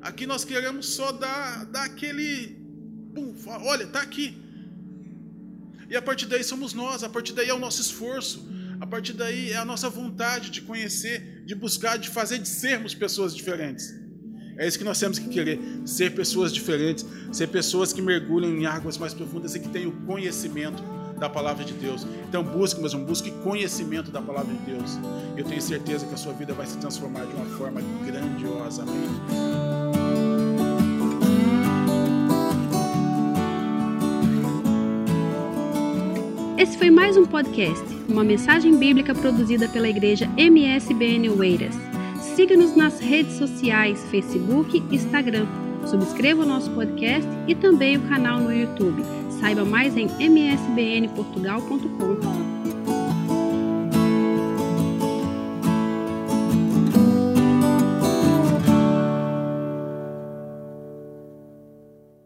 Aqui 0.00 0.24
nós 0.24 0.44
queremos 0.44 0.86
só 0.90 1.10
dar, 1.10 1.66
dar 1.66 1.84
aquele. 1.84 2.28
Pum, 3.12 3.34
olha, 3.46 3.82
está 3.82 4.00
aqui. 4.00 4.38
E 5.90 5.96
a 5.96 6.02
partir 6.02 6.26
daí 6.26 6.44
somos 6.44 6.72
nós, 6.72 7.02
a 7.02 7.08
partir 7.08 7.32
daí 7.32 7.48
é 7.48 7.54
o 7.54 7.58
nosso 7.58 7.80
esforço, 7.80 8.48
a 8.80 8.86
partir 8.86 9.14
daí 9.14 9.50
é 9.50 9.56
a 9.56 9.64
nossa 9.64 9.90
vontade 9.90 10.48
de 10.50 10.60
conhecer, 10.62 11.44
de 11.44 11.56
buscar, 11.56 11.96
de 11.96 12.08
fazer, 12.08 12.38
de 12.38 12.48
sermos 12.48 12.94
pessoas 12.94 13.34
diferentes. 13.34 13.92
É 14.56 14.66
isso 14.66 14.78
que 14.78 14.84
nós 14.84 14.98
temos 14.98 15.18
que 15.18 15.28
querer: 15.28 15.60
ser 15.84 16.14
pessoas 16.14 16.52
diferentes, 16.52 17.04
ser 17.32 17.48
pessoas 17.48 17.92
que 17.92 18.00
mergulham 18.00 18.50
em 18.50 18.66
águas 18.66 18.98
mais 18.98 19.14
profundas 19.14 19.54
e 19.54 19.60
que 19.60 19.68
tenham 19.68 19.90
conhecimento 20.06 20.82
da 21.18 21.28
palavra 21.28 21.64
de 21.64 21.72
Deus. 21.72 22.06
Então 22.28 22.42
busque, 22.42 22.80
mas 22.80 22.92
não 22.92 23.04
busque 23.04 23.30
conhecimento 23.42 24.10
da 24.10 24.20
palavra 24.20 24.52
de 24.52 24.72
Deus. 24.72 24.98
Eu 25.36 25.44
tenho 25.44 25.60
certeza 25.60 26.06
que 26.06 26.14
a 26.14 26.16
sua 26.16 26.32
vida 26.32 26.52
vai 26.52 26.66
se 26.66 26.76
transformar 26.78 27.24
de 27.24 27.34
uma 27.34 27.46
forma 27.56 27.80
grandiosa. 28.04 28.82
Amém. 28.82 29.64
Esse 36.58 36.78
foi 36.78 36.90
mais 36.90 37.16
um 37.16 37.26
podcast, 37.26 37.84
uma 38.08 38.24
mensagem 38.24 38.76
bíblica 38.76 39.14
produzida 39.14 39.68
pela 39.68 39.88
igreja 39.88 40.28
MSBN 40.36 41.28
Oeiras. 41.30 41.93
Siga-nos 42.34 42.74
nas 42.74 42.98
redes 42.98 43.34
sociais, 43.34 44.02
Facebook 44.10 44.82
Instagram. 44.90 45.46
Subscreva 45.86 46.42
o 46.42 46.46
nosso 46.46 46.68
podcast 46.72 47.28
e 47.46 47.54
também 47.54 47.96
o 47.96 48.08
canal 48.08 48.40
no 48.40 48.52
YouTube. 48.52 49.04
Saiba 49.40 49.64
mais 49.64 49.96
em 49.96 50.08
msbnportugal.com. 50.18 52.53